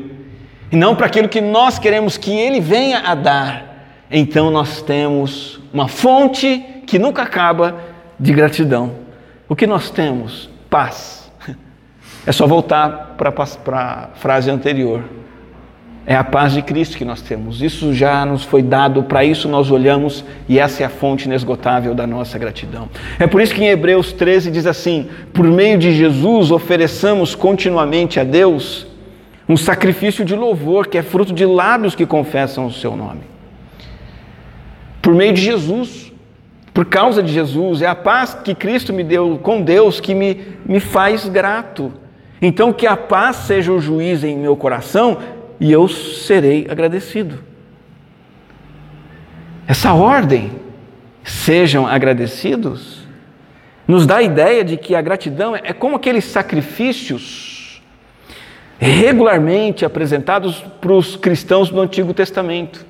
e 0.70 0.76
não 0.76 0.94
para 0.94 1.06
aquilo 1.06 1.28
que 1.28 1.40
nós 1.40 1.78
queremos 1.78 2.16
que 2.16 2.30
Ele 2.30 2.60
venha 2.60 3.00
a 3.00 3.14
dar, 3.14 3.75
então 4.10 4.50
nós 4.50 4.82
temos 4.82 5.60
uma 5.72 5.88
fonte 5.88 6.64
que 6.86 6.98
nunca 6.98 7.22
acaba 7.22 7.76
de 8.18 8.32
gratidão. 8.32 8.92
O 9.48 9.56
que 9.56 9.66
nós 9.66 9.90
temos? 9.90 10.48
Paz. 10.70 11.30
É 12.26 12.32
só 12.32 12.44
voltar 12.44 13.14
para 13.16 13.32
a 13.32 14.08
frase 14.16 14.50
anterior. 14.50 15.04
É 16.04 16.16
a 16.16 16.24
paz 16.24 16.52
de 16.52 16.62
Cristo 16.62 16.96
que 16.96 17.04
nós 17.04 17.20
temos. 17.20 17.62
Isso 17.62 17.94
já 17.94 18.24
nos 18.26 18.42
foi 18.42 18.62
dado, 18.62 19.02
para 19.04 19.24
isso 19.24 19.48
nós 19.48 19.70
olhamos 19.70 20.24
e 20.48 20.58
essa 20.58 20.82
é 20.82 20.86
a 20.86 20.88
fonte 20.88 21.26
inesgotável 21.26 21.94
da 21.94 22.04
nossa 22.04 22.36
gratidão. 22.36 22.88
É 23.18 23.26
por 23.28 23.40
isso 23.40 23.54
que 23.54 23.62
em 23.62 23.68
Hebreus 23.68 24.12
13 24.12 24.50
diz 24.50 24.66
assim: 24.66 25.08
por 25.32 25.44
meio 25.44 25.78
de 25.78 25.92
Jesus 25.92 26.50
ofereçamos 26.50 27.34
continuamente 27.34 28.18
a 28.18 28.24
Deus 28.24 28.86
um 29.48 29.56
sacrifício 29.56 30.24
de 30.24 30.34
louvor, 30.34 30.88
que 30.88 30.98
é 30.98 31.02
fruto 31.02 31.32
de 31.32 31.46
lábios 31.46 31.94
que 31.94 32.06
confessam 32.06 32.66
o 32.66 32.72
seu 32.72 32.96
nome. 32.96 33.35
Por 35.06 35.14
meio 35.14 35.32
de 35.32 35.40
Jesus, 35.40 36.12
por 36.74 36.84
causa 36.84 37.22
de 37.22 37.32
Jesus, 37.32 37.80
é 37.80 37.86
a 37.86 37.94
paz 37.94 38.34
que 38.42 38.56
Cristo 38.56 38.92
me 38.92 39.04
deu 39.04 39.38
com 39.40 39.62
Deus 39.62 40.00
que 40.00 40.12
me, 40.12 40.56
me 40.64 40.80
faz 40.80 41.28
grato. 41.28 41.92
Então, 42.42 42.72
que 42.72 42.88
a 42.88 42.96
paz 42.96 43.36
seja 43.36 43.70
o 43.70 43.80
juiz 43.80 44.24
em 44.24 44.36
meu 44.36 44.56
coração 44.56 45.18
e 45.60 45.70
eu 45.70 45.86
serei 45.86 46.66
agradecido. 46.68 47.38
Essa 49.64 49.92
ordem, 49.94 50.50
sejam 51.22 51.86
agradecidos, 51.86 53.06
nos 53.86 54.06
dá 54.06 54.16
a 54.16 54.22
ideia 54.24 54.64
de 54.64 54.76
que 54.76 54.96
a 54.96 55.00
gratidão 55.00 55.54
é 55.54 55.72
como 55.72 55.94
aqueles 55.94 56.24
sacrifícios 56.24 57.80
regularmente 58.76 59.84
apresentados 59.84 60.64
para 60.80 60.92
os 60.92 61.14
cristãos 61.14 61.70
do 61.70 61.80
Antigo 61.80 62.12
Testamento, 62.12 62.84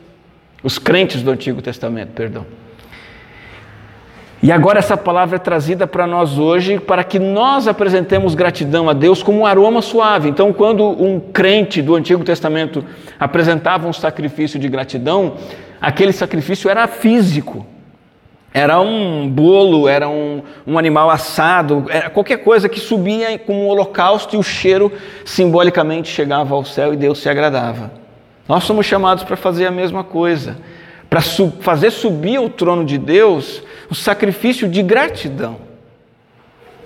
os 0.62 0.78
crentes 0.78 1.22
do 1.22 1.30
Antigo 1.30 1.60
Testamento, 1.62 2.12
perdão. 2.12 2.46
E 4.42 4.52
agora 4.52 4.78
essa 4.78 4.96
palavra 4.96 5.36
é 5.36 5.38
trazida 5.38 5.86
para 5.86 6.06
nós 6.06 6.38
hoje 6.38 6.78
para 6.78 7.02
que 7.02 7.18
nós 7.18 7.66
apresentemos 7.66 8.34
gratidão 8.34 8.88
a 8.88 8.92
Deus 8.92 9.22
como 9.22 9.40
um 9.40 9.46
aroma 9.46 9.80
suave. 9.80 10.28
Então, 10.28 10.52
quando 10.52 10.84
um 10.84 11.18
crente 11.18 11.80
do 11.80 11.94
Antigo 11.94 12.22
Testamento 12.22 12.84
apresentava 13.18 13.88
um 13.88 13.92
sacrifício 13.92 14.58
de 14.58 14.68
gratidão, 14.68 15.36
aquele 15.80 16.12
sacrifício 16.12 16.68
era 16.68 16.86
físico. 16.86 17.66
Era 18.52 18.80
um 18.80 19.28
bolo, 19.28 19.88
era 19.88 20.08
um, 20.08 20.42
um 20.66 20.78
animal 20.78 21.10
assado, 21.10 21.84
era 21.90 22.08
qualquer 22.08 22.38
coisa 22.38 22.68
que 22.68 22.80
subia 22.80 23.38
como 23.38 23.64
um 23.64 23.68
holocausto 23.68 24.36
e 24.36 24.38
o 24.38 24.42
cheiro 24.42 24.92
simbolicamente 25.24 26.08
chegava 26.08 26.54
ao 26.54 26.64
céu 26.64 26.94
e 26.94 26.96
Deus 26.96 27.18
se 27.18 27.28
agradava. 27.28 28.05
Nós 28.48 28.64
somos 28.64 28.86
chamados 28.86 29.24
para 29.24 29.36
fazer 29.36 29.66
a 29.66 29.70
mesma 29.70 30.04
coisa, 30.04 30.56
para 31.10 31.20
fazer 31.20 31.90
subir 31.90 32.36
ao 32.36 32.48
trono 32.48 32.84
de 32.84 32.98
Deus 32.98 33.62
o 33.90 33.94
sacrifício 33.94 34.68
de 34.68 34.82
gratidão. 34.82 35.56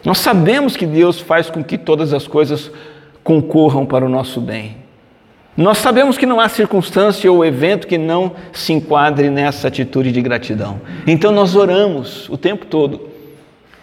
Nós 0.05 0.19
sabemos 0.19 0.77
que 0.77 0.87
Deus 0.87 1.21
faz 1.21 1.51
com 1.51 1.63
que 1.63 1.77
todas 1.77 2.15
as 2.15 2.27
coisas 2.27 2.71
concorram 3.23 3.85
para 3.85 4.05
o 4.05 4.09
nosso 4.09 4.41
bem. 4.41 4.77
Nós 5.57 5.79
sabemos 5.79 6.17
que 6.17 6.25
não 6.25 6.41
há 6.41 6.49
circunstância 6.49 7.31
ou 7.31 7.45
evento 7.45 7.87
que 7.87 7.99
não 7.99 8.33
se 8.53 8.73
enquadre 8.73 9.29
nessa 9.29 9.69
atitude 9.69 10.11
de 10.11 10.23
gratidão. 10.23 10.81
Então 11.07 11.33
nós 11.33 11.55
oramos 11.55 12.29
o 12.31 12.39
tempo 12.39 12.65
todo. 12.65 13.11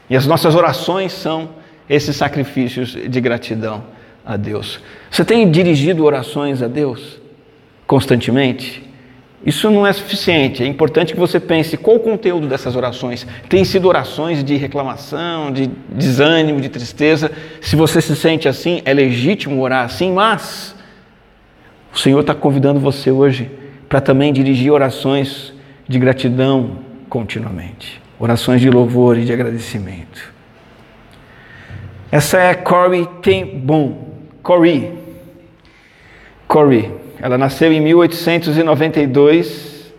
E 0.09 0.15
as 0.15 0.25
nossas 0.25 0.55
orações 0.55 1.11
são 1.11 1.49
esses 1.87 2.15
sacrifícios 2.15 2.89
de 2.91 3.21
gratidão 3.21 3.83
a 4.25 4.35
Deus. 4.37 4.79
Você 5.11 5.23
tem 5.23 5.49
dirigido 5.51 6.03
orações 6.03 6.63
a 6.63 6.67
Deus 6.67 7.19
constantemente? 7.87 8.87
Isso 9.45 9.71
não 9.71 9.87
é 9.87 9.93
suficiente. 9.93 10.61
É 10.61 10.67
importante 10.67 11.13
que 11.13 11.19
você 11.19 11.39
pense 11.39 11.77
qual 11.77 11.95
o 11.95 11.99
conteúdo 11.99 12.47
dessas 12.47 12.75
orações. 12.75 13.25
Tem 13.47 13.63
sido 13.63 13.87
orações 13.87 14.43
de 14.43 14.57
reclamação, 14.57 15.51
de 15.53 15.67
desânimo, 15.87 16.59
de 16.59 16.67
tristeza. 16.67 17.31
Se 17.61 17.75
você 17.75 18.01
se 18.01 18.15
sente 18.15 18.49
assim, 18.49 18.81
é 18.83 18.93
legítimo 18.93 19.61
orar 19.61 19.85
assim, 19.85 20.11
mas 20.11 20.75
o 21.93 21.97
Senhor 21.97 22.19
está 22.19 22.35
convidando 22.35 22.79
você 22.79 23.09
hoje 23.09 23.49
para 23.87 24.01
também 24.01 24.33
dirigir 24.33 24.71
orações 24.71 25.53
de 25.87 25.97
gratidão 25.97 26.79
continuamente. 27.07 28.01
Orações 28.19 28.59
de 28.59 28.69
louvor 28.69 29.17
e 29.17 29.23
de 29.23 29.31
agradecimento. 29.31 30.33
Essa 32.11 32.39
é 32.39 32.53
Corey 32.53 33.07
Bom. 33.63 34.13
Corey. 34.41 34.93
Corey. 36.47 37.06
Ela 37.19 37.37
nasceu 37.37 37.73
em 37.73 37.81
1892, 37.81 39.91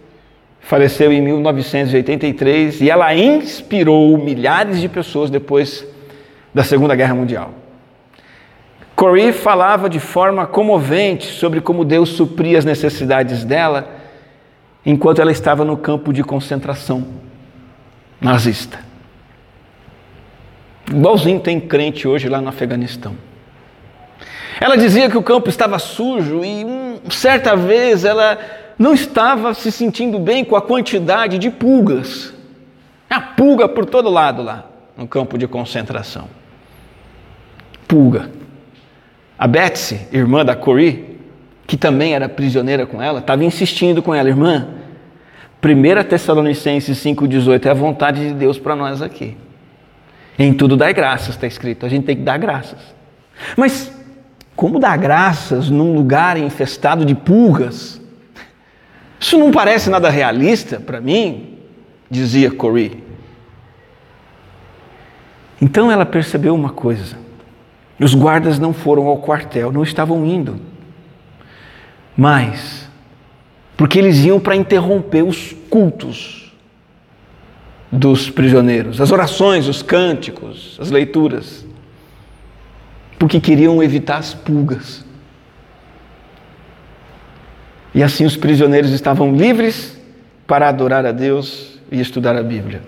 faleceu 0.61 1.13
em 1.13 1.21
1983 1.21 2.81
e 2.81 2.91
ela 2.91 3.15
inspirou 3.15 4.17
milhares 4.17 4.81
de 4.81 4.89
pessoas 4.89 5.31
depois 5.31 5.85
da 6.55 6.63
Segunda 6.63 6.95
Guerra 6.95 7.15
Mundial. 7.15 7.53
Corey 8.95 9.33
falava 9.33 9.89
de 9.89 10.01
forma 10.01 10.47
comovente 10.47 11.27
sobre 11.27 11.61
como 11.61 11.85
Deus 11.85 12.11
supria 12.11 12.59
as 12.59 12.65
necessidades 12.65 13.45
dela 13.45 13.97
enquanto 14.85 15.21
ela 15.21 15.31
estava 15.31 15.65
no 15.65 15.77
campo 15.77 16.13
de 16.13 16.25
concentração 16.25 17.07
nazista. 18.21 18.81
Igualzinho 20.91 21.39
tem 21.39 21.61
crente 21.61 22.09
hoje 22.09 22.29
lá 22.29 22.41
no 22.41 22.49
Afeganistão. 22.49 23.28
Ela 24.61 24.77
dizia 24.77 25.09
que 25.09 25.17
o 25.17 25.23
campo 25.23 25.49
estava 25.49 25.79
sujo 25.79 26.45
e 26.45 26.65
um, 26.65 26.99
certa 27.11 27.55
vez 27.55 28.05
ela 28.05 28.39
não 28.79 28.93
estava 28.93 29.55
se 29.55 29.71
sentindo 29.71 30.19
bem 30.19 30.45
com 30.45 30.57
a 30.57 30.63
quantidade 30.63 31.39
de 31.39 31.51
pulgas. 31.51 32.35
A 33.09 33.21
pulga 33.21 33.69
por 33.69 33.87
todo 33.87 34.09
lado 34.09 34.43
lá 34.43 34.67
no 34.97 35.07
campo 35.07 35.39
de 35.39 35.47
concentração. 35.47 36.29
Pulga. 37.87 38.31
A 39.39 39.47
Betsy, 39.47 40.09
irmã 40.13 40.45
da 40.45 40.57
Corey, 40.57 41.19
que 41.67 41.77
também 41.77 42.15
era 42.15 42.29
prisioneira 42.29 42.87
com 42.87 43.01
ela, 43.01 43.21
estava 43.21 43.45
insistindo 43.45 44.03
com 44.03 44.15
ela, 44.15 44.29
irmã. 44.29 44.69
1 45.63 46.09
Tessalonicenses 46.09 46.99
5,18 46.99 47.67
é 47.67 47.71
a 47.71 47.75
vontade 47.75 48.29
de 48.29 48.35
Deus 48.35 48.59
para 48.59 48.75
nós 48.75 49.01
aqui. 49.01 49.37
Em 50.39 50.53
tudo 50.53 50.77
dai 50.77 50.93
graças, 50.93 51.31
está 51.31 51.47
escrito. 51.47 51.85
A 51.85 51.89
gente 51.89 52.05
tem 52.05 52.17
que 52.17 52.23
dar 52.23 52.39
graças. 52.39 52.79
Mas 53.57 53.93
como 54.59 54.81
dar 54.81 54.97
graças 54.99 55.71
num 55.71 55.95
lugar 55.95 56.37
infestado 56.37 57.05
de 57.05 57.15
pulgas? 57.15 58.01
Isso 59.21 59.39
não 59.39 59.53
parece 59.53 59.89
nada 59.89 60.11
realista 60.11 60.81
para 60.81 61.01
mim, 61.01 61.59
dizia 62.11 62.51
Corey. 62.51 63.05
Então 65.63 65.93
ela 65.93 66.05
percebeu 66.05 66.57
uma 66.57 66.71
coisa: 66.71 67.17
os 68.01 68.15
guardas 68.15 68.59
não 68.59 68.73
foram 68.73 69.07
ao 69.07 69.19
quartel, 69.19 69.71
não 69.71 69.85
estavam 69.85 70.27
indo. 70.27 70.61
Mas, 72.17 72.91
porque 73.77 73.97
eles 73.97 74.25
iam 74.25 74.41
para 74.41 74.57
interromper 74.57 75.23
os 75.23 75.55
cultos 75.71 76.53
dos 77.93 78.29
prisioneiros, 78.29 79.01
as 79.01 79.13
orações, 79.13 79.69
os 79.69 79.85
cânticos, 79.85 80.77
as 80.81 80.91
leituras, 80.91 81.65
porque 83.19 83.41
queriam 83.41 83.83
evitar 83.83 84.19
as 84.19 84.33
pulgas. 84.33 85.05
E 87.95 88.03
assim 88.03 88.25
os 88.25 88.37
prisioneiros 88.37 88.93
estavam 88.93 89.35
livres 89.35 89.99
para 90.47 90.69
adorar 90.69 91.05
a 91.05 91.13
Deus 91.13 91.79
e 91.91 92.01
estudar 92.01 92.37
a 92.37 92.43
Bíblia. 92.43 92.83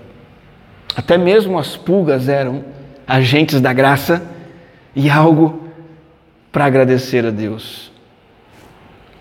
Até 0.94 1.16
mesmo 1.16 1.58
as 1.58 1.76
pulgas 1.76 2.28
eram 2.28 2.64
agentes 3.06 3.60
da 3.60 3.72
graça 3.72 4.22
e 4.94 5.10
algo 5.10 5.68
para 6.52 6.64
agradecer 6.64 7.24
a 7.24 7.30
Deus. 7.30 7.90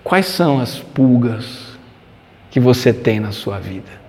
Quais 0.03 0.25
são 0.25 0.59
as 0.59 0.79
pulgas 0.79 1.77
que 2.49 2.59
você 2.59 2.91
tem 2.91 3.19
na 3.19 3.31
sua 3.31 3.59
vida? 3.59 3.99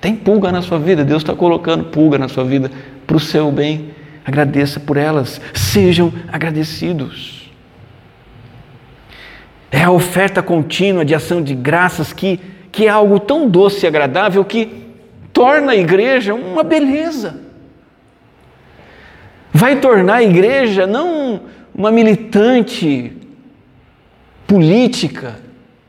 Tem 0.00 0.14
pulga 0.14 0.52
na 0.52 0.60
sua 0.60 0.78
vida, 0.78 1.04
Deus 1.04 1.22
está 1.22 1.34
colocando 1.34 1.84
pulga 1.84 2.18
na 2.18 2.28
sua 2.28 2.44
vida 2.44 2.70
para 3.06 3.16
o 3.16 3.20
seu 3.20 3.50
bem. 3.50 3.93
Agradeça 4.24 4.80
por 4.80 4.96
elas, 4.96 5.40
sejam 5.52 6.12
agradecidos. 6.32 7.50
É 9.70 9.82
a 9.82 9.90
oferta 9.90 10.42
contínua 10.42 11.04
de 11.04 11.14
ação 11.14 11.42
de 11.42 11.54
graças 11.54 12.12
que, 12.12 12.40
que 12.72 12.86
é 12.86 12.88
algo 12.88 13.20
tão 13.20 13.48
doce 13.48 13.84
e 13.84 13.88
agradável 13.88 14.44
que 14.44 14.84
torna 15.32 15.72
a 15.72 15.76
igreja 15.76 16.32
uma 16.34 16.62
beleza. 16.62 17.40
Vai 19.52 19.80
tornar 19.80 20.16
a 20.16 20.22
igreja 20.22 20.86
não 20.86 21.42
uma 21.74 21.90
militante 21.90 23.12
política, 24.46 25.36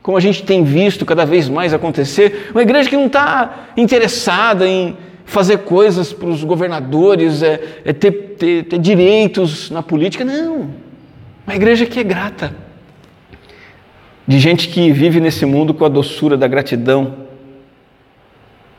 como 0.01 0.17
a 0.17 0.21
gente 0.21 0.43
tem 0.43 0.63
visto 0.63 1.05
cada 1.05 1.25
vez 1.25 1.47
mais 1.47 1.73
acontecer, 1.73 2.49
uma 2.51 2.63
igreja 2.63 2.89
que 2.89 2.97
não 2.97 3.05
está 3.05 3.67
interessada 3.77 4.67
em 4.67 4.97
fazer 5.25 5.59
coisas 5.59 6.13
para 6.13 6.29
os 6.29 6.43
governadores, 6.43 7.41
é, 7.43 7.81
é 7.83 7.91
ter, 7.91 8.11
ter, 8.37 8.63
ter 8.63 8.79
direitos 8.79 9.69
na 9.69 9.81
política, 9.83 10.23
não. 10.23 10.69
Uma 11.45 11.55
igreja 11.55 11.85
que 11.85 11.99
é 11.99 12.03
grata, 12.03 12.55
de 14.27 14.39
gente 14.39 14.69
que 14.69 14.91
vive 14.91 15.19
nesse 15.19 15.45
mundo 15.45 15.73
com 15.73 15.85
a 15.85 15.89
doçura 15.89 16.37
da 16.37 16.47
gratidão, 16.47 17.25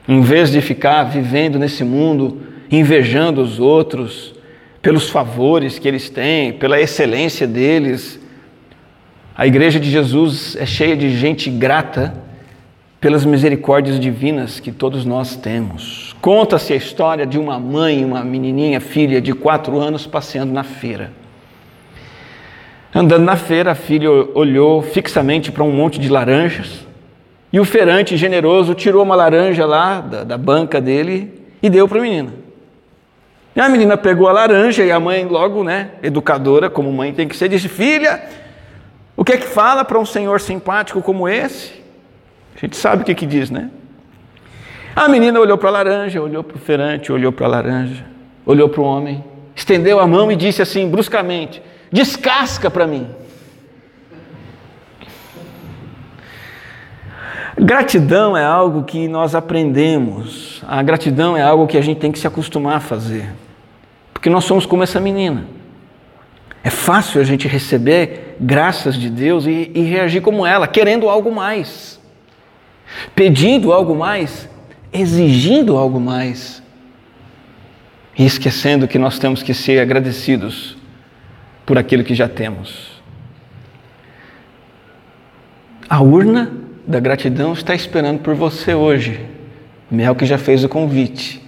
em 0.09 0.21
vez 0.21 0.51
de 0.51 0.61
ficar 0.61 1.05
vivendo 1.05 1.59
nesse 1.59 1.85
mundo 1.85 2.41
invejando 2.71 3.41
os 3.41 3.61
outros 3.61 4.35
pelos 4.81 5.09
favores 5.09 5.79
que 5.79 5.87
eles 5.89 6.11
têm, 6.11 6.53
pela 6.53 6.81
excelência 6.81 7.47
deles, 7.47 8.21
a 9.37 9.47
igreja 9.47 9.79
de 9.79 9.91
Jesus 9.91 10.57
é 10.57 10.65
cheia 10.65 10.97
de 10.97 11.17
gente 11.17 11.51
grata 11.51 12.15
pelas 13.01 13.25
misericórdias 13.25 14.01
divinas 14.01 14.59
que 14.59 14.73
todos 14.73 15.05
nós 15.05 15.37
temos. 15.37 16.17
Conta-se 16.21 16.73
a 16.73 16.77
história 16.77 17.27
de 17.27 17.39
uma 17.39 17.59
mãe, 17.59 18.05
uma 18.05 18.25
menininha, 18.25 18.81
filha 18.81 19.21
de 19.21 19.33
quatro 19.33 19.79
anos, 19.79 20.07
passeando 20.07 20.53
na 20.53 20.65
feira. 20.65 21.13
Andando 22.95 23.25
na 23.25 23.37
feira, 23.37 23.73
a 23.73 23.75
filha 23.75 24.11
olhou 24.11 24.81
fixamente 24.81 25.53
para 25.53 25.63
um 25.63 25.71
monte 25.71 26.01
de 26.01 26.09
laranjas 26.09 26.87
e 27.53 27.61
o 27.61 27.65
feirante 27.65 28.17
generoso 28.17 28.75
tirou 28.75 29.03
uma 29.03 29.15
laranja 29.15 29.67
lá 29.67 30.01
da, 30.01 30.25
da 30.25 30.39
banca 30.39 30.81
dele 30.81 31.43
e 31.63 31.69
deu 31.69 31.87
para 31.87 31.99
a 31.99 32.03
menina. 32.03 32.33
E 33.55 33.61
a 33.61 33.69
menina 33.69 33.97
pegou 33.97 34.29
a 34.29 34.33
laranja 34.33 34.85
e 34.85 34.91
a 34.91 34.99
mãe, 34.99 35.25
logo, 35.25 35.63
né, 35.63 35.91
educadora, 36.03 36.69
como 36.69 36.93
mãe 36.93 37.13
tem 37.13 37.29
que 37.29 37.37
ser, 37.37 37.49
disse: 37.49 37.69
Filha, 37.69 38.23
o 39.17 39.25
que 39.25 39.33
é 39.33 39.37
que 39.37 39.47
fala 39.47 39.85
para 39.85 39.99
um 39.99 40.05
senhor 40.05 40.41
simpático 40.41 41.01
como 41.01 41.29
esse? 41.29 41.86
A 42.57 42.59
gente 42.59 42.77
sabe 42.77 43.03
o 43.03 43.05
que, 43.05 43.15
que 43.15 43.27
diz, 43.27 43.51
né? 43.51 43.71
A 44.95 45.09
menina 45.09 45.39
olhou 45.39 45.59
para 45.59 45.69
a 45.69 45.73
laranja, 45.73 46.23
olhou 46.23 46.43
para 46.43 46.57
o 46.57 46.59
feirante, 46.59 47.13
olhou 47.13 47.31
para 47.31 47.45
a 47.45 47.51
laranja, 47.51 48.03
olhou 48.47 48.67
para 48.67 48.81
o 48.81 48.85
homem, 48.85 49.23
estendeu 49.55 50.01
a 50.01 50.07
mão 50.07 50.33
e 50.33 50.37
disse 50.37 50.63
assim, 50.63 50.89
bruscamente: 50.89 51.63
Descasca 51.93 52.71
para 52.71 52.87
mim. 52.87 53.07
Gratidão 57.59 58.35
é 58.35 58.45
algo 58.45 58.85
que 58.85 59.07
nós 59.07 59.35
aprendemos, 59.35 60.63
a 60.67 60.83
gratidão 60.83 61.37
é 61.37 61.43
algo 61.43 61.67
que 61.67 61.77
a 61.77 61.83
gente 61.83 61.99
tem 61.99 62.13
que 62.13 62.19
se 62.19 62.27
acostumar 62.27 62.77
a 62.77 62.81
fazer, 62.81 63.31
porque 64.13 64.31
nós 64.31 64.45
somos 64.45 64.65
como 64.65 64.83
essa 64.83 65.01
menina. 65.01 65.45
É 66.65 66.71
fácil 66.71 67.21
a 67.21 67.25
gente 67.25 67.47
receber 67.47 68.37
graças 68.41 68.97
de 68.97 69.09
Deus 69.09 69.47
e, 69.47 69.71
e 69.75 69.83
reagir 69.83 70.21
como 70.21 70.45
ela, 70.45 70.67
querendo 70.67 71.09
algo 71.09 71.33
mais, 71.33 71.96
pedindo 73.15 73.73
algo 73.73 73.95
mais, 73.95 74.49
exigindo 74.93 75.77
algo 75.77 76.01
mais, 76.01 76.63
e 78.19 78.25
esquecendo 78.25 78.89
que 78.89 78.99
nós 78.99 79.19
temos 79.19 79.43
que 79.43 79.53
ser 79.53 79.79
agradecidos 79.79 80.77
por 81.67 81.77
aquilo 81.77 82.05
que 82.05 82.15
já 82.15 82.29
temos. 82.29 82.97
A 85.89 86.01
urna 86.03 86.51
da 86.87 86.99
gratidão 86.99 87.53
está 87.53 87.75
esperando 87.75 88.21
por 88.21 88.35
você 88.35 88.75
hoje. 88.75 89.21
Mel 89.91 90.15
que 90.15 90.25
já 90.25 90.39
fez 90.39 90.65
o 90.65 90.69
convite. 90.69 91.43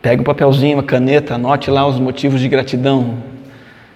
Pega 0.00 0.20
um 0.20 0.24
papelzinho, 0.24 0.76
uma 0.76 0.82
caneta, 0.82 1.34
anote 1.34 1.70
lá 1.70 1.86
os 1.86 1.98
motivos 1.98 2.40
de 2.40 2.48
gratidão. 2.48 3.22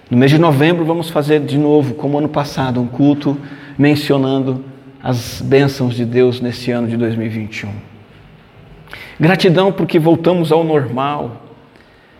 No 0.09 0.17
mês 0.17 0.31
de 0.31 0.37
novembro 0.37 0.85
vamos 0.85 1.09
fazer 1.09 1.41
de 1.41 1.57
novo, 1.57 1.93
como 1.93 2.17
ano 2.17 2.29
passado, 2.29 2.81
um 2.81 2.87
culto 2.87 3.37
mencionando 3.77 4.63
as 5.07 5.41
bênçãos 5.41 5.95
de 5.95 6.03
Deus 6.03 6.41
nesse 6.41 6.69
ano 6.69 6.85
de 6.85 6.97
2021. 6.97 7.71
Gratidão 9.17 9.71
porque 9.71 9.97
voltamos 9.97 10.51
ao 10.51 10.65
normal, 10.65 11.43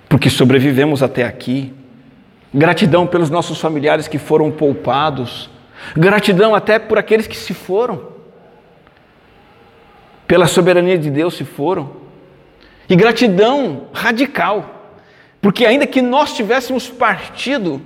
porque 0.08 0.30
sobrevivemos 0.30 1.04
até 1.04 1.26
aqui. 1.26 1.73
Gratidão 2.54 3.06
pelos 3.06 3.30
nossos 3.30 3.60
familiares 3.60 4.08
que 4.08 4.17
foram 4.17 4.50
poupados. 4.50 5.50
Gratidão 5.97 6.56
até 6.56 6.80
por 6.80 6.97
aqueles 6.97 7.28
que 7.28 7.36
se 7.36 7.54
foram. 7.54 8.15
pela 10.26 10.47
soberania 10.47 10.97
de 10.97 11.10
Deus 11.10 11.36
se 11.36 11.43
foram. 11.43 11.91
E 12.88 12.95
gratidão 12.95 13.88
radical, 13.91 14.93
porque 15.41 15.65
ainda 15.65 15.86
que 15.86 16.02
nós 16.02 16.34
tivéssemos 16.34 16.88
partido, 16.89 17.82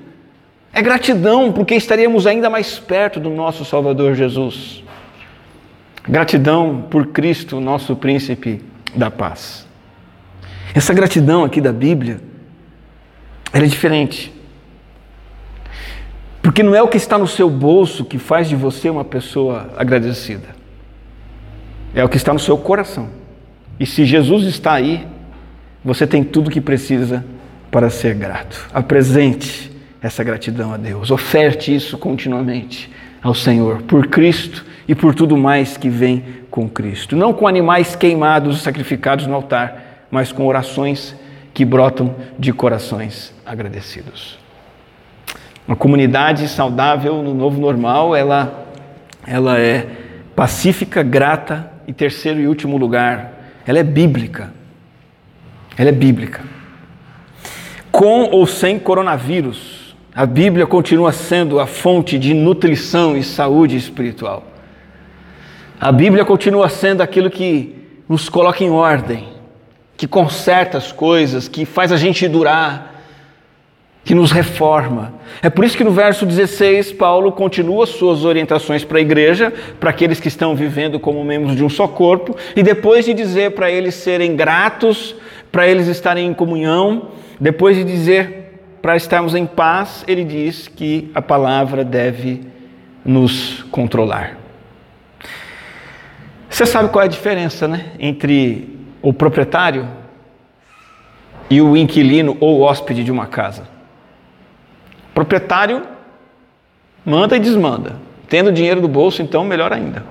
é 0.72 0.80
gratidão 0.80 1.52
porque 1.52 1.74
estaríamos 1.74 2.28
ainda 2.28 2.52
mais 2.52 2.78
perto 2.78 3.20
do 3.20 3.32
nosso 3.32 3.66
Salvador 3.66 4.14
Jesus. 4.14 4.84
Gratidão 6.08 6.88
por 6.90 7.08
Cristo, 7.08 7.60
nosso 7.60 7.96
príncipe 7.96 8.62
da 8.96 9.12
paz. 9.12 9.68
Essa 10.74 10.94
gratidão 10.94 11.44
aqui 11.44 11.62
da 11.62 11.72
Bíblia, 11.72 12.20
ela 13.54 13.66
é 13.66 13.68
diferente. 13.68 14.34
Porque 16.42 16.64
não 16.64 16.74
é 16.74 16.82
o 16.82 16.88
que 16.88 16.98
está 16.98 17.18
no 17.18 17.28
seu 17.28 17.50
bolso 17.50 18.04
que 18.04 18.18
faz 18.18 18.50
de 18.50 18.56
você 18.56 18.90
uma 18.90 19.06
pessoa 19.06 19.70
agradecida. 19.78 20.50
É 21.94 22.04
o 22.04 22.10
que 22.10 22.18
está 22.18 22.34
no 22.34 22.40
seu 22.40 22.58
coração. 22.58 23.10
E 23.80 23.86
se 23.86 24.06
Jesus 24.06 24.46
está 24.46 24.74
aí, 24.74 25.08
você 25.84 26.08
tem 26.08 26.24
tudo 26.24 26.48
o 26.48 26.52
que 26.52 26.62
precisa 26.62 27.24
para 27.70 27.90
ser 27.90 28.16
grato. 28.16 28.70
Apresente 28.74 29.72
essa 30.02 30.24
gratidão 30.24 30.74
a 30.74 30.78
Deus. 30.78 31.12
Oferte 31.12 31.76
isso 31.76 31.98
continuamente 31.98 32.90
ao 33.22 33.36
Senhor, 33.36 33.84
por 33.84 34.08
Cristo 34.08 34.66
e 34.92 34.96
por 34.96 35.16
tudo 35.16 35.38
mais 35.38 35.78
que 35.78 35.88
vem 35.88 36.22
com 36.50 36.68
Cristo. 36.68 37.16
Não 37.16 37.32
com 37.32 37.48
animais 37.48 37.96
queimados 37.96 38.58
e 38.58 38.60
sacrificados 38.60 39.26
no 39.26 39.34
altar, 39.34 40.06
mas 40.12 40.34
com 40.34 40.46
orações 40.46 41.16
que 41.54 41.64
brotam 41.64 42.14
de 42.38 42.52
corações 42.52 43.34
agradecidos. 43.46 44.38
Uma 45.66 45.78
comunidade 45.78 46.46
saudável 46.50 47.24
no 47.24 47.34
novo 47.34 47.58
normal, 47.58 48.14
ela, 48.14 48.68
ela 49.26 49.58
é 49.58 49.88
pacífica, 50.36 51.02
grata 51.02 51.72
e 51.88 51.94
terceiro 51.94 52.42
e 52.42 52.48
último 52.50 52.76
lugar, 52.76 53.32
ela 53.66 53.80
é 53.80 53.84
bíblica. 53.84 54.52
Ela 55.78 55.88
é 55.88 55.94
bíblica. 55.94 56.42
Com 57.90 58.24
ou 58.24 58.46
sem 58.46 58.78
coronavírus, 58.78 59.96
a 60.14 60.26
Bíblia 60.26 60.68
continua 60.68 61.14
sendo 61.14 61.62
a 61.62 61.66
fonte 61.66 62.20
de 62.20 62.34
nutrição 62.34 63.16
e 63.16 63.24
saúde 63.24 63.78
espiritual. 63.78 64.51
A 65.82 65.92
Bíblia 65.92 66.24
continua 66.24 66.70
sendo 66.70 67.02
aquilo 67.02 67.28
que 67.28 67.76
nos 68.08 68.30
coloca 68.30 68.64
em 68.64 68.70
ordem, 68.70 69.30
que 69.98 70.06
conserta 70.06 70.78
as 70.78 70.92
coisas, 70.92 71.48
que 71.48 71.66
faz 71.66 71.92
a 71.92 71.98
gente 71.98 72.28
durar, 72.28 73.02
que 74.04 74.14
nos 74.14 74.32
reforma. 74.32 75.16
É 75.42 75.50
por 75.50 75.66
isso 75.66 75.76
que 75.76 75.84
no 75.84 75.90
verso 75.90 76.24
16, 76.24 76.94
Paulo 76.94 77.32
continua 77.32 77.88
suas 77.88 78.24
orientações 78.24 78.84
para 78.84 79.00
a 79.00 79.02
igreja, 79.02 79.52
para 79.80 79.90
aqueles 79.90 80.20
que 80.20 80.28
estão 80.28 80.56
vivendo 80.56 81.00
como 81.00 81.26
membros 81.26 81.56
de 81.56 81.64
um 81.64 81.70
só 81.70 81.88
corpo, 81.88 82.38
e 82.56 82.62
depois 82.62 83.06
de 83.06 83.16
dizer 83.16 83.56
para 83.56 83.72
eles 83.72 83.96
serem 83.96 84.36
gratos, 84.36 85.16
para 85.52 85.68
eles 85.68 85.88
estarem 85.88 86.28
em 86.28 86.34
comunhão, 86.36 87.08
depois 87.40 87.76
de 87.76 87.84
dizer 87.84 88.60
para 88.84 88.96
estarmos 88.96 89.34
em 89.34 89.48
paz, 89.48 90.06
ele 90.08 90.24
diz 90.24 90.68
que 90.68 91.10
a 91.16 91.24
palavra 91.24 91.84
deve 91.84 92.42
nos 93.04 93.64
controlar. 93.72 94.41
Você 96.52 96.66
sabe 96.66 96.90
qual 96.90 97.02
é 97.02 97.06
a 97.06 97.10
diferença, 97.10 97.66
né, 97.66 97.94
entre 97.98 98.78
o 99.02 99.14
proprietário 99.14 99.88
e 101.50 101.62
o 101.62 101.78
inquilino 101.78 102.36
ou 102.42 102.62
hóspede 102.62 103.06
de 103.06 103.12
uma 103.12 103.26
casa? 103.26 103.64
Proprietário 105.14 105.82
manda 107.06 107.38
e 107.38 107.40
desmanda. 107.40 107.96
Tendo 108.28 108.52
dinheiro 108.52 108.82
do 108.82 108.88
bolso, 108.90 109.22
então 109.22 109.46
melhor 109.46 109.72
ainda. 109.72 110.04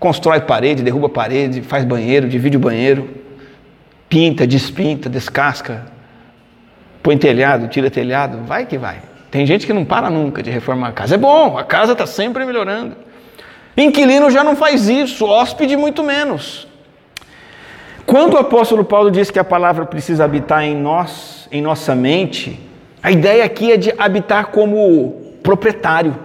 Constrói 0.00 0.40
parede, 0.40 0.82
derruba 0.82 1.10
parede, 1.10 1.60
faz 1.60 1.84
banheiro, 1.84 2.26
divide 2.26 2.56
o 2.56 2.60
banheiro, 2.60 3.10
pinta, 4.08 4.46
despinta, 4.46 5.10
descasca, 5.10 5.86
põe 7.02 7.18
telhado, 7.18 7.68
tira 7.68 7.90
telhado, 7.90 8.44
vai 8.44 8.64
que 8.64 8.78
vai. 8.78 8.96
Tem 9.30 9.44
gente 9.44 9.66
que 9.66 9.74
não 9.74 9.84
para 9.84 10.08
nunca 10.08 10.42
de 10.42 10.50
reformar 10.50 10.88
a 10.88 10.92
casa. 10.92 11.16
É 11.16 11.18
bom, 11.18 11.58
a 11.58 11.64
casa 11.64 11.92
está 11.92 12.06
sempre 12.06 12.46
melhorando. 12.46 13.05
Inquilino 13.76 14.30
já 14.30 14.42
não 14.42 14.56
faz 14.56 14.88
isso, 14.88 15.26
hóspede 15.26 15.76
muito 15.76 16.02
menos. 16.02 16.66
Quando 18.06 18.34
o 18.34 18.38
apóstolo 18.38 18.84
Paulo 18.84 19.10
diz 19.10 19.30
que 19.30 19.38
a 19.38 19.44
palavra 19.44 19.84
precisa 19.84 20.24
habitar 20.24 20.62
em 20.62 20.74
nós, 20.76 21.48
em 21.50 21.60
nossa 21.60 21.94
mente, 21.94 22.58
a 23.02 23.10
ideia 23.10 23.44
aqui 23.44 23.72
é 23.72 23.76
de 23.76 23.92
habitar 23.98 24.46
como 24.46 25.34
proprietário, 25.42 26.16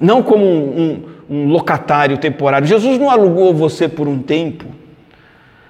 não 0.00 0.22
como 0.22 0.44
um, 0.44 1.04
um, 1.28 1.36
um 1.36 1.48
locatário 1.48 2.18
temporário. 2.18 2.66
Jesus 2.66 2.98
não 2.98 3.10
alugou 3.10 3.54
você 3.54 3.86
por 3.86 4.08
um 4.08 4.20
tempo. 4.20 4.64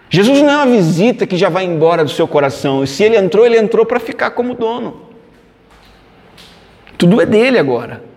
Jesus 0.08 0.40
não 0.40 0.50
é 0.50 0.56
uma 0.56 0.66
visita 0.66 1.26
que 1.26 1.36
já 1.36 1.48
vai 1.48 1.64
embora 1.64 2.02
do 2.02 2.10
seu 2.10 2.26
coração. 2.26 2.82
E 2.82 2.86
se 2.86 3.02
ele 3.02 3.16
entrou, 3.16 3.44
ele 3.44 3.58
entrou 3.58 3.84
para 3.84 4.00
ficar 4.00 4.30
como 4.30 4.54
dono. 4.54 5.02
Tudo 6.96 7.20
é 7.20 7.26
dele 7.26 7.58
agora. 7.58 8.07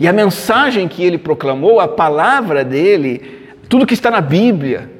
E 0.00 0.08
a 0.08 0.12
mensagem 0.14 0.88
que 0.88 1.04
ele 1.04 1.18
proclamou, 1.18 1.78
a 1.78 1.86
palavra 1.86 2.64
dele, 2.64 3.52
tudo 3.68 3.86
que 3.86 3.92
está 3.92 4.10
na 4.10 4.22
Bíblia, 4.22 4.90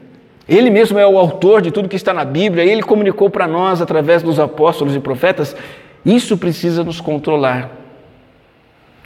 ele 0.46 0.68
mesmo 0.68 0.98
é 0.98 1.06
o 1.06 1.16
autor 1.16 1.62
de 1.62 1.70
tudo 1.70 1.88
que 1.88 1.96
está 1.96 2.12
na 2.12 2.22
Bíblia, 2.22 2.62
ele 2.62 2.82
comunicou 2.82 3.30
para 3.30 3.46
nós 3.46 3.80
através 3.80 4.22
dos 4.22 4.38
apóstolos 4.38 4.94
e 4.94 5.00
profetas, 5.00 5.56
isso 6.04 6.36
precisa 6.36 6.84
nos 6.84 7.00
controlar. 7.00 7.70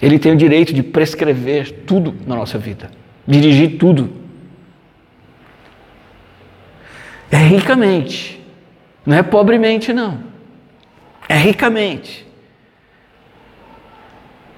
Ele 0.03 0.19
tem 0.19 0.33
o 0.33 0.37
direito 0.37 0.75
de 0.75 0.83
prescrever 0.83 1.71
tudo 1.87 2.13
na 2.27 2.35
nossa 2.35 2.59
vida, 2.59 2.91
dirigir 3.25 3.79
tudo. 3.79 4.11
É 7.31 7.37
ricamente, 7.37 8.45
não 9.07 9.17
é 9.17 9.23
pobremente, 9.23 9.93
não. 9.93 10.19
É 11.29 11.37
ricamente. 11.37 12.27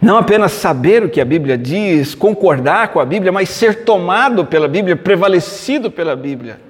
Não 0.00 0.18
apenas 0.18 0.52
saber 0.52 1.02
o 1.02 1.08
que 1.08 1.20
a 1.20 1.24
Bíblia 1.24 1.56
diz, 1.56 2.14
concordar 2.14 2.88
com 2.88 3.00
a 3.00 3.04
Bíblia, 3.04 3.32
mas 3.32 3.48
ser 3.48 3.84
tomado 3.84 4.44
pela 4.44 4.68
Bíblia, 4.68 4.94
prevalecido 4.94 5.90
pela 5.90 6.14
Bíblia. 6.14 6.60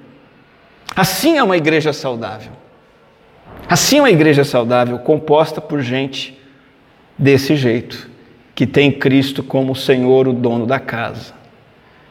Assim 0.95 1.37
é 1.37 1.43
uma 1.43 1.57
igreja 1.57 1.91
saudável. 1.91 2.51
Assim, 3.69 3.99
uma 3.99 4.09
igreja 4.09 4.43
saudável, 4.45 4.97
composta 4.99 5.59
por 5.59 5.81
gente 5.81 6.39
desse 7.17 7.55
jeito, 7.55 8.09
que 8.55 8.65
tem 8.65 8.91
Cristo 8.91 9.43
como 9.43 9.75
Senhor, 9.75 10.27
o 10.27 10.33
dono 10.33 10.65
da 10.65 10.79
casa. 10.79 11.33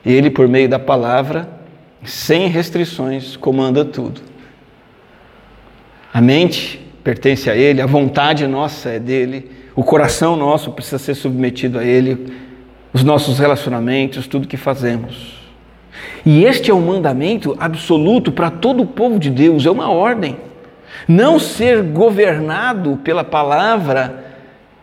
Ele, 0.04 0.30
por 0.30 0.46
meio 0.46 0.68
da 0.68 0.78
palavra, 0.78 1.48
sem 2.04 2.48
restrições, 2.48 3.36
comanda 3.36 3.84
tudo. 3.84 4.20
A 6.12 6.20
mente 6.20 6.85
pertence 7.06 7.48
a 7.48 7.54
Ele, 7.54 7.80
a 7.80 7.86
vontade 7.86 8.44
nossa 8.48 8.88
é 8.88 8.98
dele, 8.98 9.48
o 9.76 9.84
coração 9.84 10.34
nosso 10.34 10.72
precisa 10.72 10.98
ser 10.98 11.14
submetido 11.14 11.78
a 11.78 11.84
Ele, 11.84 12.32
os 12.92 13.04
nossos 13.04 13.38
relacionamentos, 13.38 14.26
tudo 14.26 14.48
que 14.48 14.56
fazemos. 14.56 15.38
E 16.24 16.44
este 16.44 16.68
é 16.68 16.74
um 16.74 16.84
mandamento 16.84 17.56
absoluto 17.60 18.32
para 18.32 18.50
todo 18.50 18.82
o 18.82 18.86
povo 18.86 19.20
de 19.20 19.30
Deus, 19.30 19.64
é 19.64 19.70
uma 19.70 19.88
ordem. 19.88 20.36
Não 21.06 21.38
ser 21.38 21.80
governado 21.80 22.98
pela 23.04 23.22
palavra, 23.22 24.24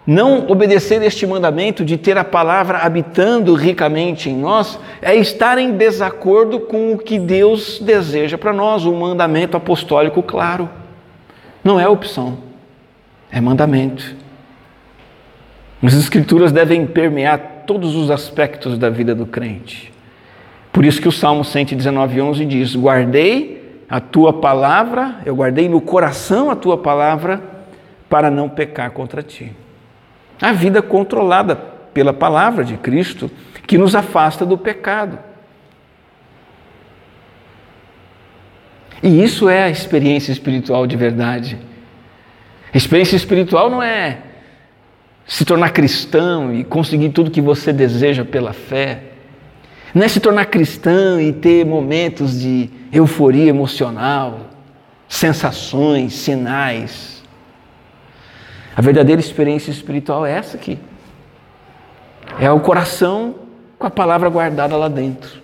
não 0.08 0.46
obedecer 0.48 1.04
este 1.04 1.28
mandamento 1.28 1.84
de 1.84 1.98
ter 1.98 2.18
a 2.18 2.24
palavra 2.24 2.78
habitando 2.78 3.54
ricamente 3.54 4.30
em 4.30 4.38
nós, 4.38 4.80
é 5.02 5.14
estar 5.14 5.58
em 5.58 5.74
desacordo 5.74 6.62
com 6.62 6.94
o 6.94 6.98
que 6.98 7.20
Deus 7.20 7.80
deseja 7.80 8.38
para 8.38 8.54
nós, 8.54 8.86
um 8.86 8.98
mandamento 8.98 9.58
apostólico 9.58 10.24
claro. 10.24 10.83
Não 11.64 11.80
é 11.80 11.88
opção, 11.88 12.38
é 13.32 13.40
mandamento. 13.40 14.16
As 15.82 15.94
Escrituras 15.94 16.52
devem 16.52 16.86
permear 16.86 17.64
todos 17.66 17.96
os 17.96 18.12
aspectos 18.12 18.78
da 18.78 18.90
vida 18.90 19.16
do 19.16 19.26
crente. 19.26 19.92
Por 20.72 20.84
isso 20.84 21.02
que 21.02 21.08
o 21.08 21.12
Salmo 21.12 21.44
119,11 21.44 22.48
diz: 22.48 22.76
Guardei 22.76 23.84
a 23.90 24.00
tua 24.00 24.34
palavra, 24.34 25.18
eu 25.26 25.36
guardei 25.36 25.70
no 25.70 25.80
coração 25.80 26.50
a 26.50 26.56
tua 26.56 26.78
palavra 26.78 27.42
para 28.10 28.30
não 28.30 28.50
pecar 28.50 28.92
contra 28.92 29.22
ti. 29.22 29.52
A 30.42 30.52
vida 30.52 30.82
controlada 30.82 31.56
pela 31.56 32.12
palavra 32.12 32.64
de 32.64 32.76
Cristo 32.76 33.30
que 33.68 33.78
nos 33.78 33.96
afasta 33.96 34.46
do 34.46 34.58
pecado. 34.58 35.20
E 39.04 39.22
isso 39.22 39.50
é 39.50 39.64
a 39.64 39.70
experiência 39.70 40.32
espiritual 40.32 40.88
de 40.88 40.96
verdade. 40.96 41.58
A 42.74 42.78
experiência 42.78 43.18
espiritual 43.18 43.70
não 43.70 43.84
é 43.84 44.20
se 45.28 45.44
tornar 45.44 45.72
cristão 45.72 46.54
e 46.54 46.64
conseguir 46.64 47.10
tudo 47.10 47.30
que 47.30 47.42
você 47.42 47.74
deseja 47.74 48.24
pela 48.24 48.54
fé. 48.54 49.04
Não 49.94 50.04
é 50.04 50.08
se 50.08 50.22
tornar 50.22 50.46
cristão 50.46 51.20
e 51.20 51.34
ter 51.34 51.66
momentos 51.66 52.40
de 52.40 52.70
euforia 52.94 53.50
emocional, 53.50 54.40
sensações, 55.08 56.14
sinais. 56.14 57.22
A 58.74 58.82
verdadeira 58.82 59.20
experiência 59.20 59.70
espiritual 59.70 60.26
é 60.26 60.32
essa 60.32 60.56
aqui. 60.56 60.80
É 62.40 62.50
o 62.50 62.62
coração 62.62 63.36
com 63.78 63.86
a 63.86 63.92
palavra 63.92 64.30
guardada 64.30 64.78
lá 64.78 64.88
dentro. 64.88 65.44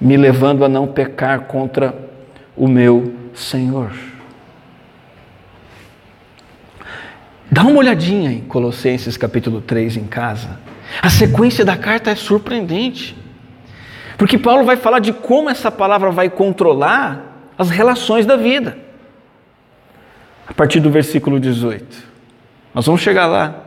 me 0.00 0.16
levando 0.16 0.64
a 0.64 0.68
não 0.68 0.86
pecar 0.86 1.40
contra 1.40 2.09
o 2.56 2.68
meu 2.68 3.14
Senhor. 3.34 3.92
Dá 7.50 7.62
uma 7.62 7.78
olhadinha 7.78 8.30
em 8.30 8.40
Colossenses 8.42 9.16
capítulo 9.16 9.60
3 9.60 9.96
em 9.96 10.04
casa. 10.04 10.60
A 11.02 11.10
sequência 11.10 11.64
da 11.64 11.76
carta 11.76 12.10
é 12.10 12.14
surpreendente. 12.14 13.16
Porque 14.16 14.38
Paulo 14.38 14.64
vai 14.64 14.76
falar 14.76 15.00
de 15.00 15.12
como 15.12 15.50
essa 15.50 15.70
palavra 15.70 16.10
vai 16.10 16.28
controlar 16.28 17.50
as 17.58 17.70
relações 17.70 18.24
da 18.24 18.36
vida. 18.36 18.78
A 20.46 20.54
partir 20.54 20.78
do 20.78 20.90
versículo 20.90 21.40
18. 21.40 22.10
Nós 22.74 22.86
vamos 22.86 23.00
chegar 23.00 23.26
lá. 23.26 23.64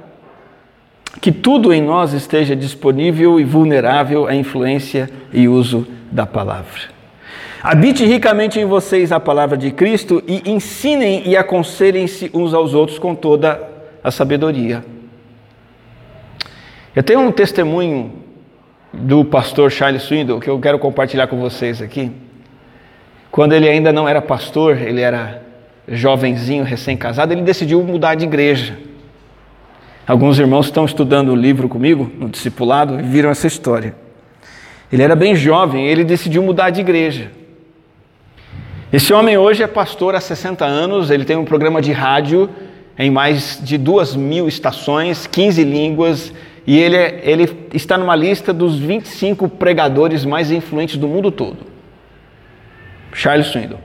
Que 1.20 1.32
tudo 1.32 1.74
em 1.74 1.82
nós 1.82 2.14
esteja 2.14 2.56
disponível 2.56 3.40
e 3.40 3.44
vulnerável 3.44 4.28
à 4.28 4.36
influência 4.36 5.10
e 5.32 5.48
uso 5.48 5.88
da 6.12 6.26
palavra. 6.26 6.93
Habite 7.64 8.06
ricamente 8.06 8.60
em 8.60 8.66
vocês 8.66 9.14
a 9.14 9.22
palavra 9.22 9.56
de 9.56 9.72
Cristo 9.72 10.22
e 10.28 10.52
ensinem 10.52 11.24
e 11.26 11.38
aconselhem-se 11.38 12.30
uns 12.34 12.54
aos 12.54 12.74
outros 12.74 13.00
com 13.00 13.16
toda 13.16 13.58
a 14.04 14.12
sabedoria. 14.12 14.84
Eu 16.94 17.02
tenho 17.02 17.22
um 17.22 17.32
testemunho 17.32 18.12
do 18.92 19.24
pastor 19.24 19.72
Charles 19.72 20.04
Swindle 20.04 20.42
que 20.42 20.50
eu 20.50 20.60
quero 20.60 20.78
compartilhar 20.78 21.28
com 21.28 21.40
vocês 21.40 21.82
aqui. 21.82 22.12
Quando 23.32 23.54
ele 23.54 23.70
ainda 23.70 23.94
não 23.94 24.10
era 24.10 24.22
pastor, 24.22 24.78
ele 24.82 25.00
era 25.00 25.42
jovenzinho, 25.88 26.66
recém-casado, 26.66 27.32
ele 27.32 27.44
decidiu 27.44 27.82
mudar 27.82 28.16
de 28.16 28.26
igreja. 28.26 28.78
Alguns 30.06 30.38
irmãos 30.38 30.66
estão 30.66 30.84
estudando 30.84 31.30
o 31.30 31.36
livro 31.36 31.70
comigo, 31.70 32.12
no 32.20 32.28
discipulado, 32.28 33.00
e 33.00 33.04
viram 33.04 33.30
essa 33.30 33.48
história. 33.48 33.96
Ele 34.92 35.02
era 35.02 35.16
bem 35.16 35.34
jovem, 35.34 35.88
ele 35.88 36.04
decidiu 36.04 36.44
mudar 36.44 36.70
de 36.70 36.82
igreja. 36.82 37.32
Esse 38.94 39.12
homem 39.12 39.36
hoje 39.40 39.64
é 39.64 39.66
pastor 39.66 40.14
há 40.14 40.22
60 40.22 40.64
anos, 40.64 41.10
ele 41.10 41.26
tem 41.26 41.36
um 41.36 41.44
programa 41.44 41.82
de 41.82 41.92
rádio 41.92 42.48
em 42.96 43.10
mais 43.10 43.60
de 43.60 43.76
duas 43.76 44.16
mil 44.16 44.48
estações, 44.48 45.26
15 45.26 45.64
línguas, 45.64 46.32
e 46.68 46.78
ele, 46.78 46.96
é, 46.96 47.22
ele 47.24 47.70
está 47.74 47.98
numa 47.98 48.16
lista 48.16 48.54
dos 48.54 48.78
25 48.78 49.50
pregadores 49.50 50.24
mais 50.24 50.52
influentes 50.52 50.96
do 50.98 51.08
mundo 51.08 51.32
todo. 51.32 51.58
Charles 53.12 53.48
Swindoll. 53.48 53.80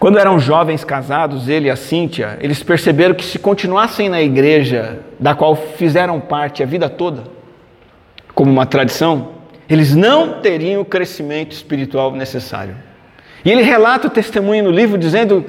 Quando 0.00 0.18
eram 0.18 0.40
jovens 0.40 0.82
casados, 0.82 1.48
ele 1.48 1.68
e 1.68 1.70
a 1.70 1.76
Cíntia, 1.76 2.38
eles 2.40 2.60
perceberam 2.60 3.14
que 3.14 3.24
se 3.24 3.38
continuassem 3.38 4.08
na 4.08 4.20
igreja 4.20 4.98
da 5.16 5.32
qual 5.32 5.54
fizeram 5.54 6.18
parte 6.18 6.60
a 6.60 6.66
vida 6.66 6.88
toda, 6.88 7.22
como 8.34 8.50
uma 8.50 8.66
tradição, 8.66 9.31
eles 9.68 9.94
não 9.94 10.40
teriam 10.40 10.82
o 10.82 10.84
crescimento 10.84 11.52
espiritual 11.52 12.12
necessário. 12.12 12.76
E 13.44 13.50
ele 13.50 13.62
relata 13.62 14.06
o 14.06 14.10
testemunho 14.10 14.64
no 14.64 14.70
livro 14.70 14.98
dizendo: 14.98 15.44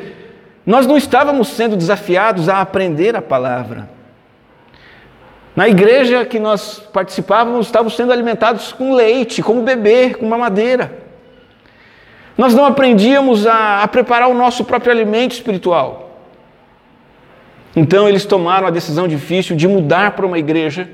Nós 0.65 0.87
não 0.87 0.97
estávamos 0.97 1.49
sendo 1.49 1.75
desafiados 1.75 2.49
a 2.49 2.61
aprender 2.61 3.15
a 3.15 3.21
palavra. 3.21 3.89
Na 5.55 5.69
igreja 5.69 6.25
que 6.25 6.39
nós 6.39 6.79
participávamos, 6.91 7.67
estávamos 7.67 7.95
sendo 7.95 8.11
alimentados 8.11 8.71
com 8.71 8.93
leite, 8.93 9.43
como 9.43 9.61
bebê, 9.61 10.15
com 10.15 10.25
mamadeira. 10.25 11.03
Nós 12.35 12.55
não 12.55 12.65
aprendíamos 12.65 13.45
a, 13.45 13.83
a 13.83 13.87
preparar 13.87 14.29
o 14.29 14.33
nosso 14.33 14.65
próprio 14.65 14.91
alimento 14.91 15.33
espiritual. 15.33 16.03
Então 17.75 18.09
eles 18.09 18.25
tomaram 18.25 18.67
a 18.67 18.71
decisão 18.71 19.07
difícil 19.07 19.55
de 19.55 19.67
mudar 19.67 20.11
para 20.11 20.25
uma 20.25 20.39
igreja 20.39 20.89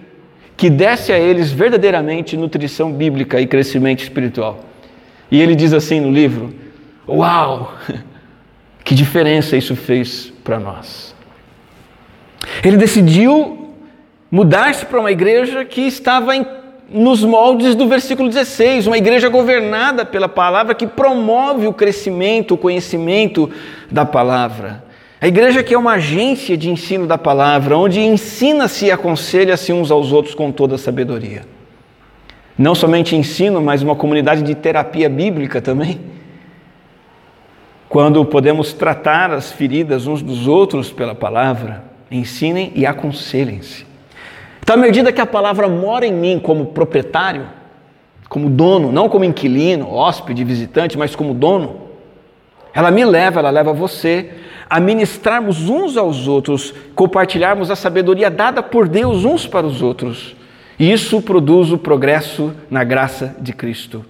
que 0.60 0.70
desse 0.70 1.14
a 1.14 1.18
eles 1.18 1.54
verdadeiramente 1.54 2.36
nutrição 2.36 2.92
bíblica 2.92 3.40
e 3.40 3.48
crescimento 3.48 4.04
espiritual. 4.04 4.60
E 5.32 5.42
ele 5.42 5.56
diz 5.56 5.72
assim 5.72 6.02
no 6.02 6.12
livro: 6.12 6.54
Uau! 7.08 7.74
Que 8.84 8.96
diferença 8.96 9.56
isso 9.56 9.76
fez 9.76 10.34
para 10.44 10.60
nós. 10.60 11.14
Ele 12.64 12.76
decidiu 12.76 13.76
mudar-se 14.32 14.84
para 14.84 15.00
uma 15.00 15.12
igreja 15.12 15.64
que 15.64 15.82
estava 15.82 16.36
em, 16.36 16.44
nos 16.90 17.24
moldes 17.24 17.76
do 17.76 17.88
versículo 17.88 18.28
16, 18.28 18.88
uma 18.88 18.98
igreja 18.98 19.30
governada 19.30 20.04
pela 20.04 20.28
palavra 20.28 20.74
que 20.74 20.88
promove 20.88 21.68
o 21.68 21.74
crescimento, 21.74 22.56
o 22.56 22.58
conhecimento 22.58 23.52
da 23.92 24.06
palavra. 24.06 24.89
A 25.22 25.28
igreja 25.28 25.64
que 25.64 25.74
é 25.74 25.78
uma 25.78 25.94
agência 25.94 26.58
de 26.58 26.70
ensino 26.70 27.06
da 27.06 27.18
palavra, 27.18 27.78
onde 27.78 28.00
ensina-se 28.00 28.86
e 28.86 28.92
aconselha-se 28.92 29.74
uns 29.74 29.92
aos 29.92 30.12
outros 30.12 30.34
com 30.34 30.52
toda 30.52 30.76
a 30.76 30.78
sabedoria. 30.78 31.42
Não 32.58 32.74
somente 32.74 33.16
ensino, 33.16 33.62
mas 33.62 33.82
uma 33.82 33.96
comunidade 33.96 34.42
de 34.44 34.56
terapia 34.56 35.10
bíblica 35.10 35.62
também 35.62 36.00
quando 37.90 38.24
podemos 38.24 38.72
tratar 38.72 39.32
as 39.32 39.52
feridas 39.52 40.06
uns 40.06 40.22
dos 40.22 40.48
outros 40.48 40.92
pela 40.92 41.16
palavra, 41.16 41.84
ensinem 42.12 42.72
e 42.76 42.86
aconselhem-se. 42.86 43.84
Então, 44.62 44.76
à 44.76 44.78
medida 44.78 45.12
que 45.12 45.20
a 45.20 45.26
palavra 45.26 45.68
mora 45.68 46.06
em 46.06 46.14
mim 46.14 46.40
como 46.40 46.68
proprietário, 46.68 47.48
como 48.30 48.48
dono, 48.48 48.92
não 48.92 49.10
como 49.10 49.26
inquilino, 49.26 49.92
hóspede, 49.92 50.44
visitante, 50.44 51.00
mas 51.00 51.16
como 51.16 51.34
dono, 51.34 51.89
ela 52.74 52.92
me 52.92 53.04
leva, 53.04 53.40
ela 53.40 53.50
leva 53.50 53.74
você 53.74 54.32
a 54.70 54.80
ministrarmos 54.80 55.70
uns 55.70 55.98
aos 55.98 56.28
outros, 56.28 56.74
compartilharmos 56.96 57.72
a 57.72 57.76
sabedoria 57.76 58.30
dada 58.30 58.62
por 58.62 58.88
Deus 58.88 59.26
uns 59.26 59.48
para 59.48 59.66
os 59.66 59.82
outros. 59.82 60.36
E 60.78 60.92
isso 60.92 61.22
produz 61.22 61.72
o 61.72 61.78
progresso 61.78 62.54
na 62.70 62.84
graça 62.84 63.36
de 63.40 63.52
Cristo 63.52 64.06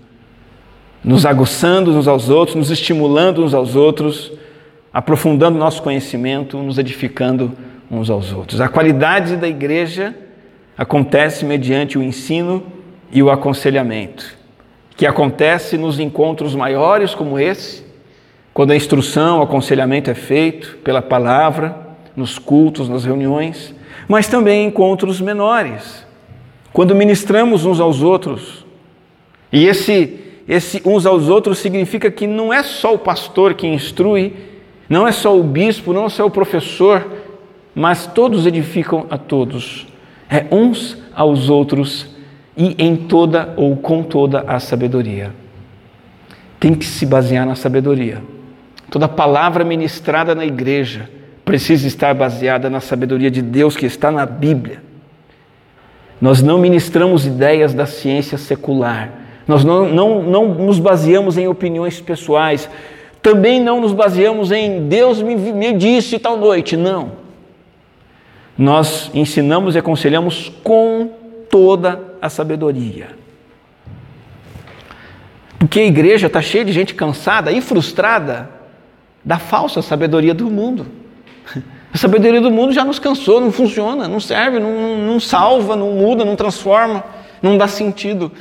nos 1.03 1.25
aguçando 1.25 1.91
uns 1.91 2.07
aos 2.07 2.29
outros, 2.29 2.55
nos 2.55 2.71
estimulando 2.71 3.43
uns 3.43 3.53
aos 3.53 3.75
outros, 3.75 4.31
aprofundando 4.93 5.57
nosso 5.57 5.81
conhecimento, 5.81 6.57
nos 6.57 6.77
edificando 6.77 7.53
uns 7.89 8.09
aos 8.09 8.33
outros. 8.33 8.59
A 8.59 8.67
qualidade 8.67 9.35
da 9.37 9.47
igreja 9.47 10.15
acontece 10.77 11.45
mediante 11.45 11.97
o 11.97 12.03
ensino 12.03 12.63
e 13.11 13.23
o 13.23 13.29
aconselhamento, 13.29 14.37
que 14.95 15.05
acontece 15.05 15.77
nos 15.77 15.99
encontros 15.99 16.53
maiores 16.53 17.15
como 17.15 17.39
esse, 17.39 17.83
quando 18.53 18.71
a 18.71 18.75
instrução, 18.75 19.39
o 19.39 19.43
aconselhamento 19.43 20.09
é 20.09 20.15
feito 20.15 20.77
pela 20.83 21.01
palavra, 21.01 21.75
nos 22.15 22.38
cultos, 22.38 22.89
nas 22.89 23.05
reuniões, 23.05 23.73
mas 24.07 24.27
também 24.27 24.63
em 24.63 24.67
encontros 24.67 25.21
menores, 25.21 26.05
quando 26.73 26.95
ministramos 26.95 27.65
uns 27.65 27.79
aos 27.79 28.01
outros. 28.01 28.65
E 29.51 29.65
esse 29.65 30.19
esse 30.49 30.81
uns 30.83 31.05
aos 31.05 31.29
outros 31.29 31.59
significa 31.59 32.09
que 32.09 32.25
não 32.25 32.51
é 32.51 32.63
só 32.63 32.95
o 32.95 32.97
pastor 32.97 33.53
que 33.53 33.67
instrui, 33.67 34.33
não 34.89 35.07
é 35.07 35.12
só 35.12 35.39
o 35.39 35.43
bispo, 35.43 35.93
não 35.93 36.07
é 36.07 36.09
só 36.09 36.25
o 36.25 36.31
professor, 36.31 37.07
mas 37.75 38.07
todos 38.07 38.47
edificam 38.47 39.05
a 39.12 39.17
todos. 39.19 39.85
É 40.27 40.47
uns 40.51 40.97
aos 41.13 41.51
outros 41.51 42.07
e 42.57 42.75
em 42.79 42.95
toda 42.95 43.53
ou 43.57 43.77
com 43.77 44.01
toda 44.01 44.43
a 44.47 44.59
sabedoria. 44.59 45.31
Tem 46.59 46.73
que 46.73 46.85
se 46.85 47.05
basear 47.05 47.45
na 47.45 47.53
sabedoria. 47.53 48.19
Toda 48.89 49.08
palavra 49.08 49.63
ministrada 49.63 50.34
na 50.34 50.45
igreja 50.45 51.10
precisa 51.45 51.88
estar 51.88 52.13
baseada 52.13 52.69
na 52.69 52.80
sabedoria 52.80 53.30
de 53.30 53.41
Deus 53.41 53.75
que 53.75 53.86
está 53.86 54.12
na 54.12 54.25
Bíblia. 54.25 54.82
Nós 56.19 56.41
não 56.41 56.58
ministramos 56.58 57.25
ideias 57.25 57.73
da 57.73 57.86
ciência 57.86 58.38
secular, 58.38 59.12
nós 59.47 59.63
não, 59.63 59.88
não, 59.88 60.21
não 60.21 60.54
nos 60.54 60.80
baseamos 60.80 61.38
em 61.38 61.47
opiniões 61.47 61.99
pessoais. 61.99 62.69
Também 63.19 63.60
não 63.60 63.82
nos 63.82 63.93
baseamos 63.93 64.52
em 64.52 64.88
Deus 64.88 65.21
me, 65.23 65.36
me 65.36 65.73
disse 65.73 66.19
tal 66.19 66.38
noite. 66.38 66.78
Não. 66.78 67.13
Nós 68.56 69.10
ensinamos 69.13 69.73
e 69.73 69.80
aconselhamos 69.80 70.52
com 70.63 71.10
toda 71.49 71.99
a 72.21 72.30
sabedoria. 72.30 73.08
Porque 75.58 75.80
a 75.80 75.86
igreja 75.86 76.28
está 76.28 76.41
cheia 76.41 76.63
de 76.63 76.71
gente 76.71 76.93
cansada 76.93 77.52
e 77.52 77.60
frustrada 77.60 78.58
da 79.29 79.37
falsa 79.37 79.79
sabedoria 79.83 80.33
do 80.33 80.49
mundo. 80.49 80.87
A 81.93 81.97
sabedoria 81.99 82.41
do 82.41 82.49
mundo 82.49 82.73
já 82.73 82.83
nos 82.83 82.97
cansou, 82.97 83.39
não 83.39 83.51
funciona, 83.51 84.07
não 84.07 84.19
serve, 84.19 84.59
não, 84.59 84.97
não 84.97 85.19
salva, 85.19 85.75
não 85.75 85.91
muda, 85.91 86.25
não 86.25 86.35
transforma, 86.35 87.03
não 87.39 87.55
dá 87.55 87.67
sentido. 87.67 88.31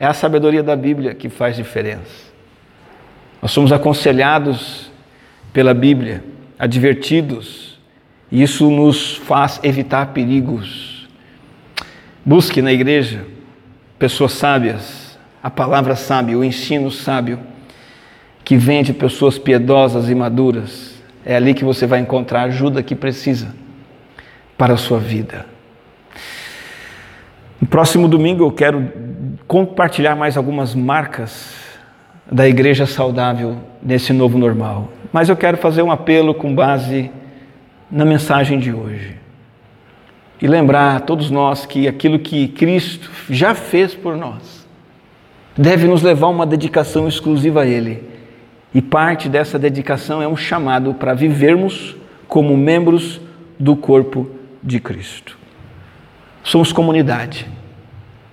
É 0.00 0.06
a 0.06 0.12
sabedoria 0.14 0.62
da 0.62 0.74
Bíblia 0.74 1.14
que 1.14 1.28
faz 1.28 1.56
diferença. 1.56 2.32
Nós 3.40 3.52
somos 3.52 3.72
aconselhados 3.72 4.90
pela 5.52 5.74
Bíblia, 5.74 6.24
advertidos, 6.58 7.78
e 8.32 8.42
isso 8.42 8.70
nos 8.70 9.16
faz 9.16 9.60
evitar 9.62 10.08
perigos. 10.08 11.08
Busque 12.24 12.60
na 12.62 12.72
igreja 12.72 13.26
pessoas 13.98 14.32
sábias, 14.32 15.18
a 15.42 15.50
palavra 15.50 15.94
sábia, 15.94 16.38
o 16.38 16.44
ensino 16.44 16.90
sábio, 16.90 17.38
que 18.44 18.56
vem 18.56 18.82
de 18.82 18.92
pessoas 18.92 19.38
piedosas 19.38 20.08
e 20.10 20.14
maduras. 20.14 20.94
É 21.24 21.34
ali 21.34 21.54
que 21.54 21.64
você 21.64 21.86
vai 21.86 22.00
encontrar 22.00 22.40
a 22.40 22.44
ajuda 22.44 22.82
que 22.82 22.94
precisa 22.94 23.54
para 24.58 24.74
a 24.74 24.76
sua 24.76 24.98
vida. 24.98 25.46
No 27.60 27.66
próximo 27.66 28.06
domingo 28.06 28.44
eu 28.44 28.52
quero 28.52 28.92
compartilhar 29.46 30.14
mais 30.14 30.36
algumas 30.36 30.74
marcas 30.74 31.54
da 32.30 32.46
igreja 32.46 32.84
saudável 32.84 33.56
nesse 33.82 34.12
novo 34.12 34.36
normal. 34.36 34.92
Mas 35.12 35.28
eu 35.28 35.36
quero 35.36 35.56
fazer 35.56 35.82
um 35.82 35.90
apelo 35.90 36.34
com 36.34 36.54
base 36.54 37.10
na 37.90 38.04
mensagem 38.04 38.58
de 38.58 38.72
hoje. 38.72 39.16
E 40.42 40.46
lembrar 40.46 40.96
a 40.96 41.00
todos 41.00 41.30
nós 41.30 41.64
que 41.64 41.88
aquilo 41.88 42.18
que 42.18 42.48
Cristo 42.48 43.10
já 43.30 43.54
fez 43.54 43.94
por 43.94 44.16
nós 44.16 44.66
deve 45.56 45.86
nos 45.86 46.02
levar 46.02 46.26
a 46.26 46.30
uma 46.30 46.44
dedicação 46.44 47.06
exclusiva 47.08 47.62
a 47.62 47.66
Ele. 47.66 48.13
E 48.74 48.82
parte 48.82 49.28
dessa 49.28 49.56
dedicação 49.56 50.20
é 50.20 50.26
um 50.26 50.36
chamado 50.36 50.94
para 50.94 51.14
vivermos 51.14 51.94
como 52.26 52.56
membros 52.56 53.20
do 53.58 53.76
corpo 53.76 54.28
de 54.60 54.80
Cristo. 54.80 55.38
Somos 56.42 56.72
comunidade, 56.72 57.46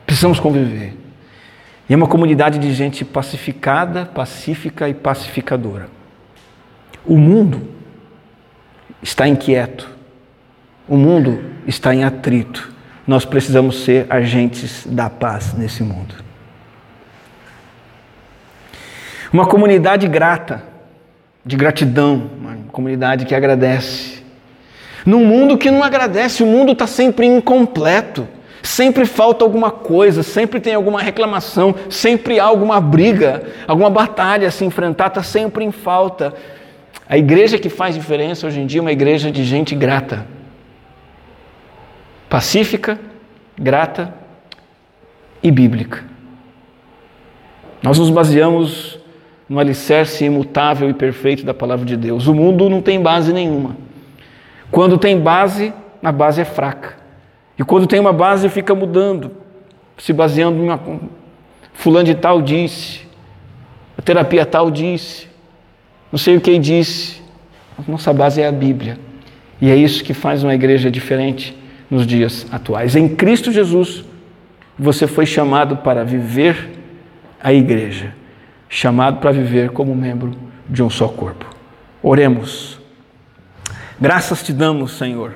precisamos 0.06 0.40
conviver. 0.40 0.98
E 1.88 1.94
é 1.94 1.96
uma 1.96 2.08
comunidade 2.08 2.58
de 2.58 2.74
gente 2.74 3.06
pacificada, 3.06 4.06
pacífica 4.06 4.90
e 4.90 4.94
pacificadora. 4.94 5.90
O 7.06 7.18
mundo 7.18 7.62
está 9.02 9.28
inquieto, 9.28 9.90
o 10.88 10.98
mundo 10.98 11.44
está 11.68 11.94
em 11.94 12.04
atrito. 12.04 12.72
Nós 13.06 13.26
precisamos 13.26 13.84
ser 13.84 14.08
agentes 14.10 14.88
da 14.88 15.10
paz 15.10 15.54
nesse 15.54 15.84
mundo. 15.84 16.31
Uma 19.32 19.46
comunidade 19.46 20.08
grata, 20.08 20.64
de 21.46 21.56
gratidão, 21.56 22.30
uma 22.40 22.58
comunidade 22.72 23.26
que 23.26 23.34
agradece. 23.34 24.22
Num 25.06 25.26
mundo 25.26 25.58
que 25.58 25.72
não 25.72 25.84
agradece, 25.84 26.44
o 26.44 26.46
mundo 26.48 26.74
está 26.74 26.86
sempre 26.86 27.26
incompleto. 27.26 28.28
Sempre 28.64 29.06
falta 29.06 29.44
alguma 29.44 29.72
coisa, 29.72 30.22
sempre 30.22 30.60
tem 30.60 30.76
alguma 30.76 31.02
reclamação, 31.02 31.74
sempre 31.90 32.40
há 32.40 32.44
alguma 32.44 32.80
briga, 32.80 33.44
alguma 33.68 33.90
batalha 33.90 34.48
a 34.48 34.52
se 34.52 34.64
enfrentar, 34.64 35.08
está 35.08 35.24
sempre 35.24 35.66
em 35.66 35.72
falta. 35.72 36.34
A 37.10 37.18
igreja 37.18 37.58
que 37.58 37.70
faz 37.70 37.96
diferença 37.96 38.46
hoje 38.46 38.60
em 38.60 38.68
dia 38.68 38.80
é 38.80 38.84
uma 38.84 38.92
igreja 38.92 39.32
de 39.32 39.44
gente 39.44 39.74
grata, 39.74 40.28
pacífica, 42.30 43.00
grata 43.58 44.14
e 45.42 45.50
bíblica. 45.50 46.04
Nós 47.82 47.98
nos 47.98 48.12
baseamos 48.12 49.01
no 49.52 49.60
alicerce 49.60 50.24
imutável 50.24 50.90
e 50.90 50.94
perfeito 50.94 51.44
da 51.44 51.54
palavra 51.54 51.86
de 51.86 51.98
Deus. 51.98 52.26
O 52.26 52.34
mundo 52.34 52.70
não 52.70 52.82
tem 52.82 53.02
base 53.02 53.34
nenhuma. 53.34 53.76
Quando 54.72 54.98
tem 54.98 55.20
base, 55.20 55.74
a 56.02 56.10
base 56.10 56.40
é 56.40 56.46
fraca. 56.46 56.96
E 57.60 57.64
quando 57.66 57.86
tem 57.86 58.00
uma 58.00 58.14
base, 58.14 58.48
fica 58.48 58.74
mudando, 58.74 59.30
se 59.98 60.14
baseando 60.14 60.58
em 60.58 60.64
uma. 60.64 60.80
Fulano 61.74 62.06
de 62.06 62.16
tal 62.16 62.42
disse, 62.42 63.02
a 63.98 64.02
terapia 64.02 64.46
tal 64.46 64.72
disse, 64.72 65.28
não 66.10 66.18
sei 66.18 66.38
o 66.38 66.42
que 66.42 66.58
disse. 66.58 67.22
Nossa 67.86 68.14
base 68.14 68.42
é 68.42 68.48
a 68.48 68.54
Bíblia. 68.54 68.98
E 69.60 69.70
é 69.70 69.76
isso 69.76 70.02
que 70.02 70.14
faz 70.14 70.46
uma 70.46 70.56
igreja 70.56 70.90
diferente 70.90 71.54
nos 71.90 72.08
dias 72.08 72.48
atuais. 72.54 72.96
Em 72.96 73.10
Cristo 73.10 73.52
Jesus, 73.52 74.06
você 74.80 75.08
foi 75.08 75.26
chamado 75.26 75.76
para 75.76 76.06
viver 76.06 76.70
a 77.44 77.52
igreja, 77.52 78.16
chamado 78.72 79.20
para 79.20 79.32
viver 79.32 79.70
como 79.70 79.94
membro 79.94 80.32
de 80.68 80.82
um 80.82 80.90
só 80.90 81.08
corpo. 81.08 81.46
Oremos. 82.02 82.80
Graças 84.00 84.42
te 84.42 84.52
damos, 84.52 84.98
Senhor 84.98 85.34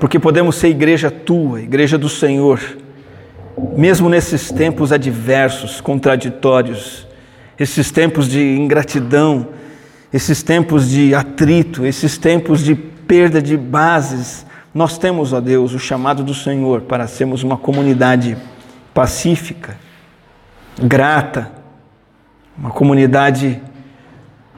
porque 0.00 0.18
podemos 0.18 0.56
ser 0.56 0.68
igreja 0.68 1.10
tua, 1.10 1.60
igreja 1.60 1.98
do 1.98 2.08
Senhor, 2.08 2.58
mesmo 3.76 4.08
nesses 4.08 4.50
tempos 4.50 4.92
adversos, 4.92 5.78
contraditórios, 5.82 7.06
esses 7.58 7.90
tempos 7.90 8.26
de 8.26 8.56
ingratidão, 8.56 9.48
esses 10.10 10.42
tempos 10.42 10.88
de 10.88 11.14
atrito, 11.14 11.84
esses 11.84 12.16
tempos 12.16 12.64
de 12.64 12.74
perda 12.74 13.42
de 13.42 13.58
bases, 13.58 14.46
nós 14.72 14.96
temos, 14.96 15.34
ó 15.34 15.40
Deus, 15.40 15.74
o 15.74 15.78
chamado 15.78 16.24
do 16.24 16.32
Senhor 16.32 16.80
para 16.80 17.06
sermos 17.06 17.42
uma 17.42 17.58
comunidade 17.58 18.38
pacífica, 18.94 19.76
grata, 20.82 21.52
uma 22.60 22.70
comunidade 22.70 23.60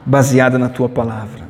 baseada 0.05 0.59
na 0.59 0.67
tua 0.67 0.89
palavra. 0.89 1.43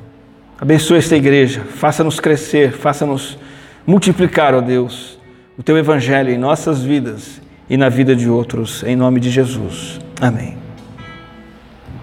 Abençoa 0.60 0.98
esta 0.98 1.16
igreja, 1.16 1.62
faça-nos 1.62 2.20
crescer, 2.20 2.72
faça-nos 2.72 3.38
multiplicar, 3.86 4.54
ó 4.54 4.62
Deus, 4.62 5.20
o 5.58 5.64
teu 5.64 5.78
evangelho 5.78 6.30
em 6.30 6.38
nossas 6.38 6.84
vidas 6.84 7.42
e 7.68 7.76
na 7.76 7.90
vida 7.90 8.16
de 8.16 8.30
outros, 8.30 8.84
em 8.84 8.96
nome 8.96 9.20
de 9.20 9.32
Jesus. 9.32 10.00
Amém. 10.22 10.63